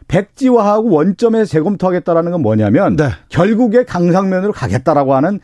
백지화하고 0.08 0.90
원점에서 0.90 1.44
재검토하겠다라는 1.46 2.32
건 2.32 2.42
뭐냐면 2.42 2.96
네. 2.96 3.08
결국에 3.28 3.84
강상면으로 3.84 4.52
가겠다라고 4.52 5.14
하는 5.14 5.40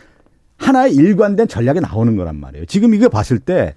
하나의 0.61 0.95
일관된 0.95 1.49
전략이 1.49 1.81
나오는 1.81 2.17
거란 2.17 2.39
말이에요. 2.39 2.67
지금 2.67 2.95
이거 2.95 3.09
봤을 3.09 3.39
때 3.39 3.75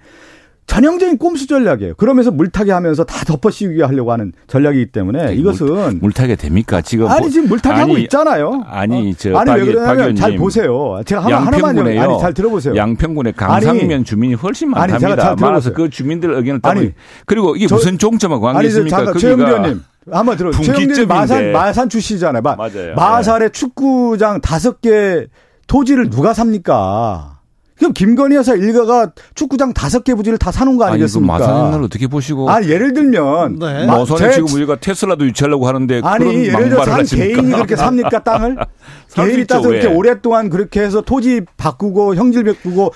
전형적인 0.66 1.18
꼼수 1.18 1.46
전략이에요. 1.46 1.94
그러면서 1.94 2.30
물타기 2.30 2.70
하면서 2.70 3.04
다 3.04 3.22
덮어 3.26 3.50
씌우게 3.50 3.82
하려고 3.82 4.12
하는 4.12 4.32
전략이기 4.46 4.92
때문에 4.92 5.34
이것은 5.34 5.98
물, 6.00 6.12
타기 6.12 6.36
됩니까? 6.36 6.80
지금 6.80 7.06
아니 7.08 7.30
지금 7.30 7.48
물타기 7.48 7.80
하고 7.80 7.98
있잖아요. 7.98 8.64
아니 8.66 9.10
어? 9.10 9.14
저 9.16 9.36
아니 9.36 9.50
박, 9.50 9.58
왜 9.58 9.64
그러냐면 9.66 10.16
잘 10.16 10.36
보세요. 10.36 11.00
제가 11.04 11.24
하나, 11.24 11.40
하나만요. 11.40 12.00
아니 12.00 12.20
잘 12.20 12.32
들어보세요. 12.32 12.76
양평군의 12.76 13.34
강상면 13.34 13.92
아니, 13.92 14.04
주민이 14.04 14.34
훨씬 14.34 14.70
많답니다. 14.70 15.06
아니, 15.06 15.16
제가 15.16 15.22
잘 15.22 15.36
많아서 15.38 15.72
그 15.74 15.90
주민들 15.90 16.32
의견을 16.32 16.60
아니 16.62 16.92
그리고 17.26 17.56
이게 17.56 17.66
저, 17.66 17.74
무슨 17.74 17.98
종점하고 17.98 18.40
관계 18.40 18.66
있습니까? 18.68 19.12
최영주 19.12 19.44
의원님 19.44 19.82
한번 20.10 20.36
들어. 20.36 20.50
최영준 20.50 21.08
마산 21.08 21.52
마산 21.52 21.88
출시잖아요. 21.90 22.40
마, 22.40 22.56
맞아요. 22.56 22.94
마산에 22.94 23.46
네. 23.46 23.52
축구장 23.52 24.40
다섯 24.40 24.80
개 24.80 25.26
토지를 25.66 26.10
누가 26.10 26.34
삽니까? 26.34 27.34
그럼 27.76 27.92
김건희 27.92 28.36
여사 28.36 28.54
일가가 28.54 29.12
축구장 29.34 29.72
다섯 29.72 30.04
개 30.04 30.14
부지를 30.14 30.38
다 30.38 30.52
사놓은 30.52 30.76
거 30.76 30.84
아니겠습니까? 30.84 31.34
아니, 31.34 31.42
마산을 31.44 31.82
어떻게 31.82 32.06
보시고? 32.06 32.48
아 32.48 32.62
예를 32.62 32.92
들면 32.94 33.58
네. 33.58 33.86
마산에 33.86 34.30
지금 34.32 34.48
우리가 34.54 34.76
테슬라도 34.76 35.26
유치하려고 35.26 35.66
하는데 35.66 36.00
아니 36.04 36.46
예를 36.46 36.68
들어서 36.70 36.92
한 36.92 37.04
개인이 37.04 37.50
그렇게 37.50 37.74
삽니까 37.74 38.22
땅을? 38.22 38.56
개인이 39.14 39.46
따서 39.46 39.72
이렇게 39.72 39.88
오랫동안 39.88 40.50
그렇게 40.50 40.82
해서 40.82 41.00
토지 41.00 41.42
바꾸고 41.56 42.14
형질 42.14 42.44
바꾸고 42.44 42.92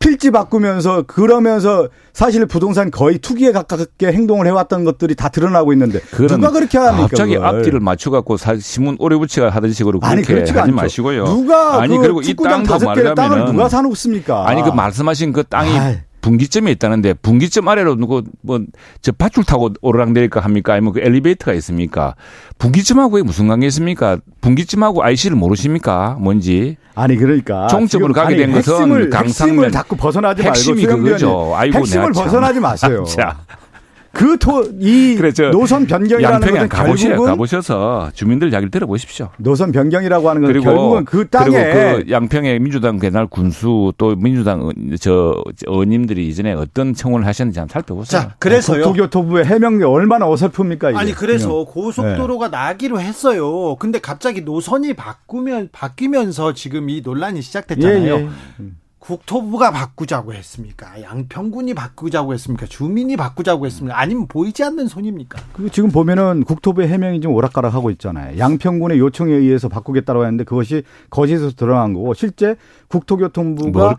필지 0.00 0.30
바꾸면서 0.30 1.02
그러면서 1.02 1.88
사실 2.14 2.46
부동산 2.46 2.90
거의 2.90 3.18
투기에 3.18 3.52
가깝게 3.52 4.08
행동을 4.08 4.46
해왔던 4.46 4.84
것들이 4.84 5.14
다 5.14 5.28
드러나고 5.28 5.74
있는데 5.74 6.00
누가 6.26 6.50
그렇게 6.50 6.78
합니까? 6.78 7.06
갑자기 7.06 7.34
그걸. 7.34 7.46
앞뒤를 7.46 7.80
맞춰갖고 7.80 8.38
신문 8.60 8.96
오래 8.98 9.16
붙이가 9.16 9.50
하던 9.50 9.72
식으로 9.72 10.00
그렇게 10.00 10.32
아니, 10.32 10.40
하지 10.40 10.58
않죠. 10.58 10.72
마시고요. 10.74 11.24
누가 11.26 11.80
아니 11.82 11.96
그 11.96 12.02
그리고 12.02 12.22
이 12.22 12.34
땅도 12.34 12.78
말하자면 12.78 13.14
땅을 13.14 13.44
누가 13.44 13.68
사놓습니까? 13.68 14.48
아니 14.48 14.62
그 14.62 14.70
말씀하신 14.70 15.34
그 15.34 15.44
땅이 15.44 15.78
아이. 15.78 15.98
분기점에 16.20 16.70
있다는데 16.72 17.14
분기점 17.14 17.68
아래로 17.68 17.96
누구 17.96 18.22
뭐저 18.42 19.12
밧줄 19.16 19.44
타고 19.44 19.70
오르락내릴까 19.80 20.40
합니까? 20.40 20.74
아니면 20.74 20.92
그 20.92 21.00
엘리베이터가 21.00 21.52
있습니까? 21.54 22.14
분기점하고 22.58 23.10
그게 23.10 23.22
무슨 23.22 23.48
관계 23.48 23.66
있습니까? 23.68 24.18
분기점하고 24.40 25.02
IC를 25.02 25.36
모르십니까? 25.36 26.16
뭔지? 26.20 26.76
아니 26.94 27.16
그러니까 27.16 27.66
종점으로 27.68 28.12
가게 28.12 28.36
된 28.36 28.52
것은 28.52 29.10
강상면 29.10 29.24
핵심을 29.24 29.70
자꾸 29.70 29.96
벗어나지 29.96 30.42
핵심이 30.42 30.86
말고 30.86 31.02
그거죠. 31.02 31.52
아이고 31.56 31.78
핵심을 31.78 32.12
벗어나지 32.12 32.60
마세요. 32.60 33.04
자. 33.08 33.38
그 34.12 34.36
토, 34.38 34.64
이 34.80 35.16
노선 35.52 35.86
변경이라는 35.86 36.40
것은 36.40 36.68
가보시, 36.68 37.08
가보셔서 37.10 38.10
주민들 38.12 38.52
이야기를 38.52 38.70
들어보십시오. 38.70 39.30
노선 39.38 39.70
변경이라고 39.70 40.28
하는 40.28 40.42
건 40.42 40.52
그리고, 40.52 40.64
결국은 40.64 41.04
그 41.04 41.28
땅에 41.28 41.50
그리고 41.50 42.04
그 42.04 42.10
양평의 42.10 42.58
민주당 42.58 42.98
개날 42.98 43.26
군수 43.28 43.92
또 43.98 44.16
민주당 44.16 44.72
저 45.00 45.42
의원님들이 45.66 46.26
이전에 46.26 46.52
어떤 46.52 46.92
청원을 46.92 47.26
하셨는지 47.26 47.60
한번 47.60 47.72
살펴보세요. 47.72 48.20
자, 48.20 48.34
그래서요. 48.38 48.82
국토교토부의 48.84 49.44
해명이 49.44 49.84
얼마나 49.84 50.26
어설픕니까? 50.26 50.90
이게. 50.90 50.98
아니 50.98 51.12
그래서 51.12 51.64
고속도로가 51.64 52.50
네. 52.50 52.56
나기로 52.56 53.00
했어요. 53.00 53.76
근데 53.76 54.00
갑자기 54.00 54.40
노선이 54.40 54.94
바꾸면 54.94 55.68
바뀌면서 55.70 56.54
지금 56.54 56.90
이 56.90 57.00
논란이 57.00 57.42
시작됐잖아요. 57.42 58.14
예, 58.16 58.20
예. 58.22 58.28
국토부가 59.00 59.70
바꾸자고 59.70 60.34
했습니까? 60.34 61.00
양평군이 61.02 61.74
바꾸자고 61.74 62.34
했습니까? 62.34 62.66
주민이 62.66 63.16
바꾸자고 63.16 63.64
했습니까? 63.66 63.98
아니면 63.98 64.26
보이지 64.28 64.62
않는 64.62 64.88
손입니까? 64.88 65.40
그 65.54 65.70
지금 65.70 65.90
보면은 65.90 66.44
국토부의 66.44 66.86
해명이 66.88 67.20
좀 67.22 67.32
오락가락하고 67.32 67.90
있잖아요. 67.92 68.38
양평군의 68.38 68.98
요청에 68.98 69.32
의해서 69.32 69.68
바꾸겠다고 69.68 70.22
했는데 70.24 70.44
그것이 70.44 70.82
거짓에서 71.08 71.50
드러난 71.50 71.94
거고 71.94 72.12
실제 72.12 72.56
국토교통부가 72.90 73.96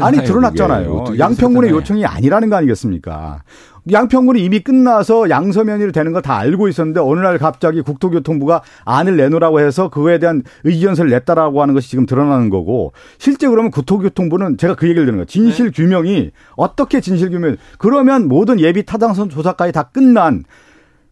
아니 0.00 0.22
드러났잖아요. 0.22 1.04
양평군의 1.18 1.70
요청이 1.70 2.04
아니라는 2.04 2.50
거 2.50 2.56
아니겠습니까? 2.56 3.42
양평군이 3.90 4.42
이미 4.44 4.60
끝나서 4.60 5.28
양서면이 5.30 5.92
되는 5.92 6.12
거 6.12 6.20
다 6.20 6.36
알고 6.38 6.68
있었는데 6.68 7.00
어느 7.00 7.20
날 7.20 7.38
갑자기 7.38 7.80
국토교통부가 7.82 8.62
안을 8.84 9.16
내놓으라고 9.16 9.60
해서 9.60 9.88
그거에 9.88 10.18
대한 10.18 10.42
의견서를 10.64 11.10
냈다라고 11.10 11.60
하는 11.60 11.74
것이 11.74 11.90
지금 11.90 12.06
드러나는 12.06 12.50
거고 12.50 12.92
실제 13.18 13.48
그러면 13.48 13.70
국토교통부는 13.70 14.58
제가 14.58 14.74
그 14.74 14.86
얘기를 14.88 15.04
드는 15.06 15.18
거예요. 15.18 15.26
진실 15.26 15.70
네. 15.70 15.82
규명이 15.82 16.30
어떻게 16.56 17.00
진실 17.00 17.30
규명 17.30 17.56
그러면 17.78 18.28
모든 18.28 18.60
예비 18.60 18.84
타당성 18.84 19.28
조사까지 19.30 19.72
다 19.72 19.84
끝난 19.84 20.44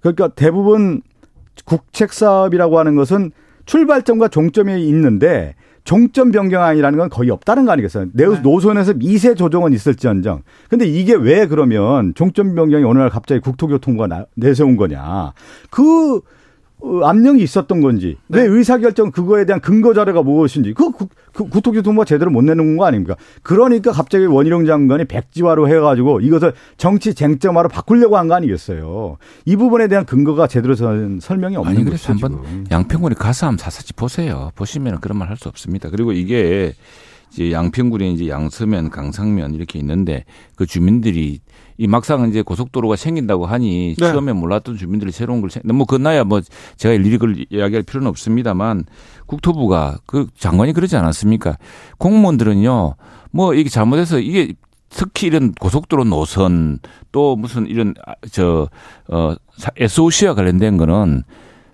그러니까 0.01 0.29
대부분 0.29 1.03
국책 1.64 2.12
사업이라고 2.12 2.79
하는 2.79 2.95
것은 2.95 3.33
출발점과 3.64 4.29
종점이 4.29 4.87
있는데 4.88 5.55
종점 5.85 6.31
변경안이라는 6.31 6.99
건 6.99 7.09
거의 7.09 7.31
없다는 7.31 7.64
거 7.64 7.73
아니겠어요? 7.73 8.07
네. 8.12 8.25
노선에서 8.40 8.95
미세 8.95 9.35
조정은 9.35 9.73
있을지언정. 9.73 10.42
근데 10.68 10.87
이게 10.87 11.14
왜 11.14 11.47
그러면 11.47 12.14
종점 12.14 12.55
변경이 12.55 12.85
어느 12.85 12.99
날 12.99 13.11
갑자기 13.11 13.40
국토교통부가 13.40 14.27
내세운 14.35 14.77
거냐. 14.77 15.33
그 15.71 16.16
어, 16.16 16.21
압력이 17.05 17.42
있었던 17.42 17.81
건지 17.81 18.16
네. 18.27 18.40
왜 18.40 18.47
의사결정 18.49 19.12
그거에 19.12 19.45
대한 19.45 19.61
근거 19.61 19.95
자료가 19.95 20.23
무엇인지 20.23 20.75
그, 20.75 20.90
그, 20.90 21.07
그 21.33 21.49
국토교통부가 21.49 22.05
제대로 22.05 22.31
못 22.31 22.42
내는 22.42 22.77
거 22.77 22.85
아닙니까? 22.87 23.14
그러니까 23.42 23.92
갑자기 23.92 24.27
원희룡 24.27 24.66
장관이 24.66 25.05
백지화로 25.05 25.68
해가지고 25.68 26.21
이것을 26.21 26.53
정치 26.77 27.14
쟁점화로 27.14 27.68
바꾸려고 27.68 28.16
한 28.16 28.27
거 28.29 28.35
아니겠어요? 28.35 29.16
이 29.45 29.57
부분에 29.57 29.88
대한 29.88 30.05
근거가 30.05 30.47
제대로 30.47 30.75
설명이 30.75 31.57
없는 31.57 31.75
아니, 31.77 31.85
그래서 31.85 32.12
한번 32.12 32.66
양평군에 32.71 33.14
가서 33.14 33.47
한번 33.47 33.59
사사치 33.59 33.92
보세요. 33.95 34.51
보시면 34.57 35.01
그런 35.01 35.18
말 35.18 35.29
할 35.29 35.37
수 35.37 35.49
없습니다. 35.49 35.88
그리고 35.88 36.12
이게 36.12 36.73
이제 37.33 37.51
양평군에 37.53 38.11
이제 38.11 38.29
양서면, 38.29 38.90
강상면 38.90 39.55
이렇게 39.55 39.79
있는데 39.79 40.25
그 40.57 40.66
주민들이 40.66 41.40
이 41.79 41.87
막상 41.87 42.29
이제 42.29 42.43
고속도로가 42.43 42.97
생긴다고 42.97 43.47
하니 43.47 43.95
네. 43.99 44.13
처음에 44.13 44.33
몰랐던 44.33 44.77
주민들이 44.77 45.11
새로운 45.13 45.41
걸 45.41 45.51
뭐 45.65 45.87
그나야 45.87 46.25
뭐 46.25 46.41
제가 46.77 46.95
일일이 46.95 47.19
그걸 47.19 47.45
이야기할 47.51 47.83
필요는 47.83 48.09
없습니다만 48.09 48.85
국토부가 49.27 49.99
그 50.07 50.27
장관이 50.39 50.73
그러지 50.73 50.97
않았습니까? 50.97 51.57
공무원들은요 51.99 52.95
뭐 53.31 53.55
이게 53.55 53.69
잘못해서 53.71 54.19
이게 54.19 54.55
특히 54.91 55.27
이런 55.29 55.53
고속도로 55.53 56.05
노선 56.05 56.79
또 57.13 57.35
무슨 57.37 57.67
이런 57.67 57.95
아, 58.07 58.13
저어 58.31 58.69
SOC와 59.77 60.35
관련된 60.35 60.77
거는 60.77 61.23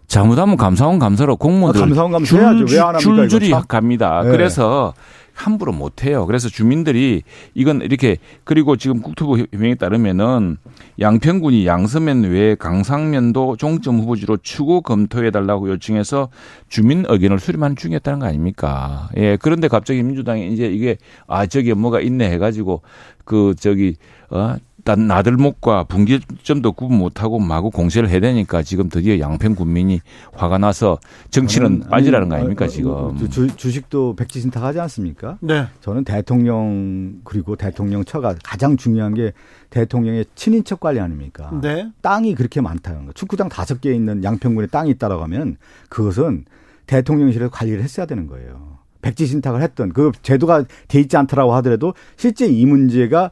잘못하면 0.07 0.57
감사원 0.57 0.99
감사로 0.99 1.37
공무원들 1.37 1.83
아, 1.83 1.87
감사원. 1.87 2.25
줄, 2.25 3.29
줄줄이 3.29 3.53
갑니다. 3.69 4.23
네. 4.23 4.31
그래서 4.31 4.95
함부로 5.39 5.73
못 5.73 6.05
해요. 6.05 6.27
그래서 6.27 6.49
주민들이 6.49 7.23
이건 7.55 7.81
이렇게 7.83 8.19
그리고 8.45 8.77
지금 8.77 9.01
국토부 9.01 9.39
협명에 9.39 9.77
따르면은 9.77 10.57
양평군이 11.01 11.65
양서면 11.65 12.25
외에 12.25 12.57
강상면도 12.57 13.57
종점 13.57 14.01
후보지로 14.01 14.39
추구 14.39 14.83
검토해 14.83 15.31
달라고 15.31 15.71
요청해서 15.71 16.29
주민 16.69 17.05
의견을 17.09 17.39
수렴하는 17.39 17.77
중이었다는 17.77 18.19
거 18.19 18.27
아닙니까? 18.27 19.09
예. 19.17 19.37
그런데 19.41 19.69
갑자기 19.69 20.03
민주당이 20.03 20.53
이제 20.53 20.67
이게 20.67 20.97
아 21.29 21.47
저기 21.47 21.73
뭐가 21.73 22.01
있네 22.01 22.31
해가지고 22.31 22.83
그 23.25 23.55
저기 23.59 23.97
어 24.31 24.57
나들목과 24.95 25.85
분기점도 25.85 26.73
구분 26.73 26.99
못하고 26.99 27.39
마구 27.39 27.71
공세를 27.71 28.09
해야 28.09 28.21
되니까 28.21 28.63
지금 28.63 28.89
드디어 28.89 29.19
양평 29.19 29.55
군민이 29.55 30.01
화가 30.33 30.59
나서 30.59 30.99
정치는 31.31 31.81
저는, 31.81 31.91
빠지라는 31.91 32.29
거 32.29 32.37
아닙니까 32.37 32.65
어, 32.65 32.69
지금. 32.69 33.29
주, 33.31 33.47
주식도 33.57 34.17
백지신탁 34.17 34.63
하지 34.63 34.81
않습니까? 34.81 35.39
네. 35.41 35.67
저는 35.81 36.05
대통령 36.05 37.21
그리고 37.25 37.57
대통령 37.57 38.05
처가 38.05 38.35
가장 38.43 38.77
중요한 38.77 39.15
게 39.15 39.33
대통령의 39.71 40.27
친인척 40.35 40.81
관리 40.81 41.01
아닙니까? 41.01 41.51
네. 41.63 41.91
땅이 42.03 42.35
그렇게 42.35 42.61
많다는 42.61 43.07
거. 43.07 43.13
축구장 43.13 43.49
다섯 43.49 43.81
개 43.81 43.93
있는 43.95 44.25
양평군에 44.25 44.69
땅이 44.69 44.91
있다라고 44.91 45.23
하면 45.25 45.57
그것은 45.89 46.45
대통령실에서 46.87 47.51
관리를 47.51 47.83
했어야 47.83 48.07
되는 48.07 48.27
거예요. 48.27 48.79
백지신탁을 49.03 49.63
했던 49.63 49.93
그 49.93 50.11
제도가 50.23 50.65
돼 50.89 51.01
있지 51.01 51.17
않더라고 51.17 51.55
하더라도 51.55 51.95
실제 52.17 52.47
이 52.47 52.67
문제가 52.67 53.31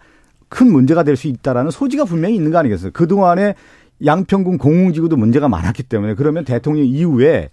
큰 0.49 0.71
문제가 0.71 1.03
될 1.03 1.17
수 1.17 1.27
있다라는 1.29 1.71
소지가 1.71 2.05
분명히 2.05 2.35
있는 2.37 2.51
거 2.51 2.59
아니겠어요? 2.59 2.91
그동안에 2.93 3.55
양평군 4.05 4.59
공공지구도 4.59 5.17
문제가 5.17 5.49
많았기 5.49 5.83
때문에 5.85 6.15
그러면 6.15 6.45
대통령 6.45 6.85
이후에 6.85 7.49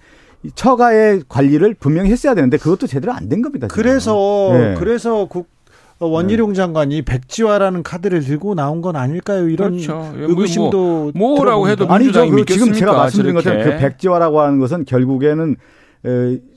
처가의 0.56 1.24
관리를 1.30 1.76
분명히 1.80 2.12
했어야 2.12 2.36
되는데 2.36 2.58
그것도 2.58 2.86
제대로 2.88 3.14
안 3.14 3.30
된 3.30 3.42
겁니다. 3.42 3.68
지금. 3.68 3.82
그래서 3.82 4.50
네. 4.52 4.76
그래서 4.78 5.26
국 5.26 5.48
원희룡 6.00 6.50
네. 6.50 6.56
장관이 6.56 7.02
백지화라는 7.04 7.82
카드를 7.84 8.22
들고 8.22 8.56
나온 8.56 8.82
건 8.82 8.98
아닐까요? 8.98 9.48
이런 9.48 9.72
그렇죠. 9.78 10.12
의구심도 10.18 11.12
뭐, 11.16 11.36
뭐라고 11.38 11.70
해도 11.70 11.88
아니죠. 11.88 12.30
그 12.30 12.44
지금 12.46 12.74
제가 12.74 12.92
말씀드린 12.94 13.36
것처럼 13.36 13.64
그 13.64 13.78
백지화라고 13.78 14.42
하는 14.42 14.60
것은 14.60 14.84
결국에는 14.84 15.56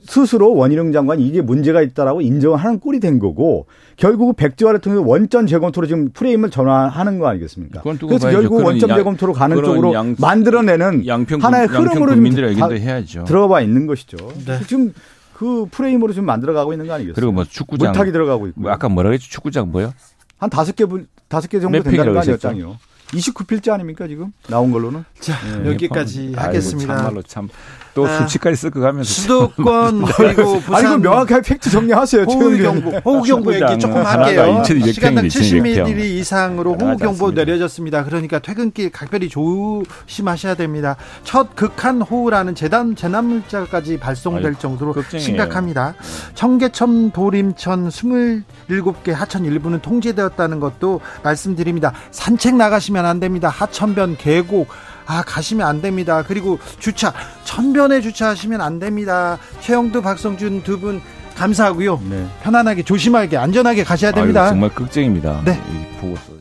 스스로 0.05 0.53
원희룡 0.55 0.91
장관이 0.91 1.25
이게 1.25 1.41
문제가 1.41 1.81
있다라고 1.81 2.21
인정하는 2.21 2.79
꼴이 2.79 2.99
된 2.99 3.19
거고 3.19 3.65
결국 3.95 4.35
백지화를 4.35 4.79
통해서 4.79 5.01
원전 5.01 5.47
재검토로 5.47 5.87
지금 5.87 6.09
프레임을 6.09 6.49
전환하는 6.51 7.19
거 7.19 7.27
아니겠습니까? 7.27 7.81
그래서 7.81 8.29
결국 8.29 8.63
원전 8.63 8.89
재검토로 8.89 9.33
가는 9.33 9.55
쪽으로 9.55 9.93
양, 9.93 10.15
만들어내는 10.19 11.07
양평, 11.07 11.41
하나의 11.41 11.67
흐름으로 11.67 12.15
좀 12.15 12.77
해야죠. 12.77 13.23
들어가 13.23 13.61
있는 13.61 13.87
것이죠. 13.87 14.17
네. 14.45 14.59
지금 14.67 14.93
그 15.33 15.65
프레임으로 15.71 16.13
지금 16.13 16.25
만들어가고 16.25 16.73
있는 16.73 16.87
거 16.87 16.93
아니겠어요? 16.93 17.15
그리고 17.15 17.31
뭐 17.31 17.43
축구장 17.43 17.91
물타기 17.91 18.11
들어가고 18.11 18.47
있고. 18.47 18.61
뭐 18.61 18.71
아까 18.71 18.89
뭐라고 18.89 19.13
했죠? 19.13 19.29
축구장 19.29 19.71
뭐요? 19.71 19.93
한 20.39 20.49
다섯 20.49 20.75
개 20.75 20.85
다섯 21.27 21.47
개 21.47 21.59
정도 21.59 21.81
된다는 21.83 22.13
거 22.13 22.19
아니에요, 22.19 22.37
장이요? 22.37 22.77
29필자 23.07 23.71
아닙니까 23.71 24.07
지금 24.07 24.33
나온 24.49 24.71
걸로는? 24.71 25.05
자 25.19 25.35
네. 25.61 25.71
여기까지 25.71 26.33
하겠습니다. 26.35 26.93
아이고, 26.93 27.03
참말로 27.03 27.21
참. 27.23 27.49
또 27.97 28.05
아, 28.05 28.19
수치까지 28.19 28.55
섞어 28.57 28.79
가면서 28.79 29.11
수도권 29.11 30.05
그리고 30.15 30.59
부산 30.59 30.75
아니 30.75 30.87
그 30.87 31.07
명확하게 31.07 31.41
팩트 31.41 31.71
정리하세요. 31.71 32.25
호우 32.25 32.55
경보 32.55 32.89
호우 33.03 33.23
경보 33.23 33.55
얘기 33.55 33.79
조금 33.79 34.05
할게요. 34.05 34.63
시간당 34.93 35.25
70mm 35.25 35.97
이상으로 35.97 36.75
호우 36.75 36.95
경보 36.95 37.31
내려졌습니다. 37.31 38.03
그러니까 38.03 38.37
퇴근길 38.37 38.91
각별히 38.91 39.29
조심하셔야 39.29 40.53
됩니다. 40.53 40.95
첫 41.23 41.55
극한 41.55 42.03
호우라는 42.03 42.53
재단 42.53 42.95
재난 42.95 43.25
물자까지 43.25 43.97
발송될 43.97 44.45
아유, 44.45 44.55
정도로 44.59 44.93
걱정이에요. 44.93 45.25
심각합니다. 45.25 45.95
청계천 46.35 47.09
도림천 47.13 47.89
27개 47.89 49.11
하천 49.11 49.43
일부는 49.43 49.79
통제되었다는 49.81 50.59
것도 50.59 51.01
말씀드립니다. 51.23 51.93
산책 52.11 52.57
나가시면 52.57 53.07
안 53.07 53.19
됩니다. 53.19 53.49
하천변 53.49 54.17
계곡 54.17 54.67
아 55.07 55.23
가시면 55.25 55.65
안 55.65 55.81
됩니다. 55.81 56.23
그리고 56.27 56.59
주차 56.79 57.13
천변에 57.45 58.01
주차하시면 58.01 58.61
안 58.61 58.77
됩니다. 58.79 59.37
최영두 59.61 60.01
박성준 60.01 60.63
두 60.63 60.77
분 60.79 61.01
감사하고요. 61.35 62.01
네. 62.09 62.25
편안하게 62.43 62.81
조심하게 62.83 63.37
안전하게 63.37 63.83
가셔야 63.83 64.11
됩니다. 64.11 64.43
아유, 64.45 64.49
정말 64.49 64.69
걱정입니다. 64.73 65.41
네. 65.45 65.61
보고서. 66.01 66.36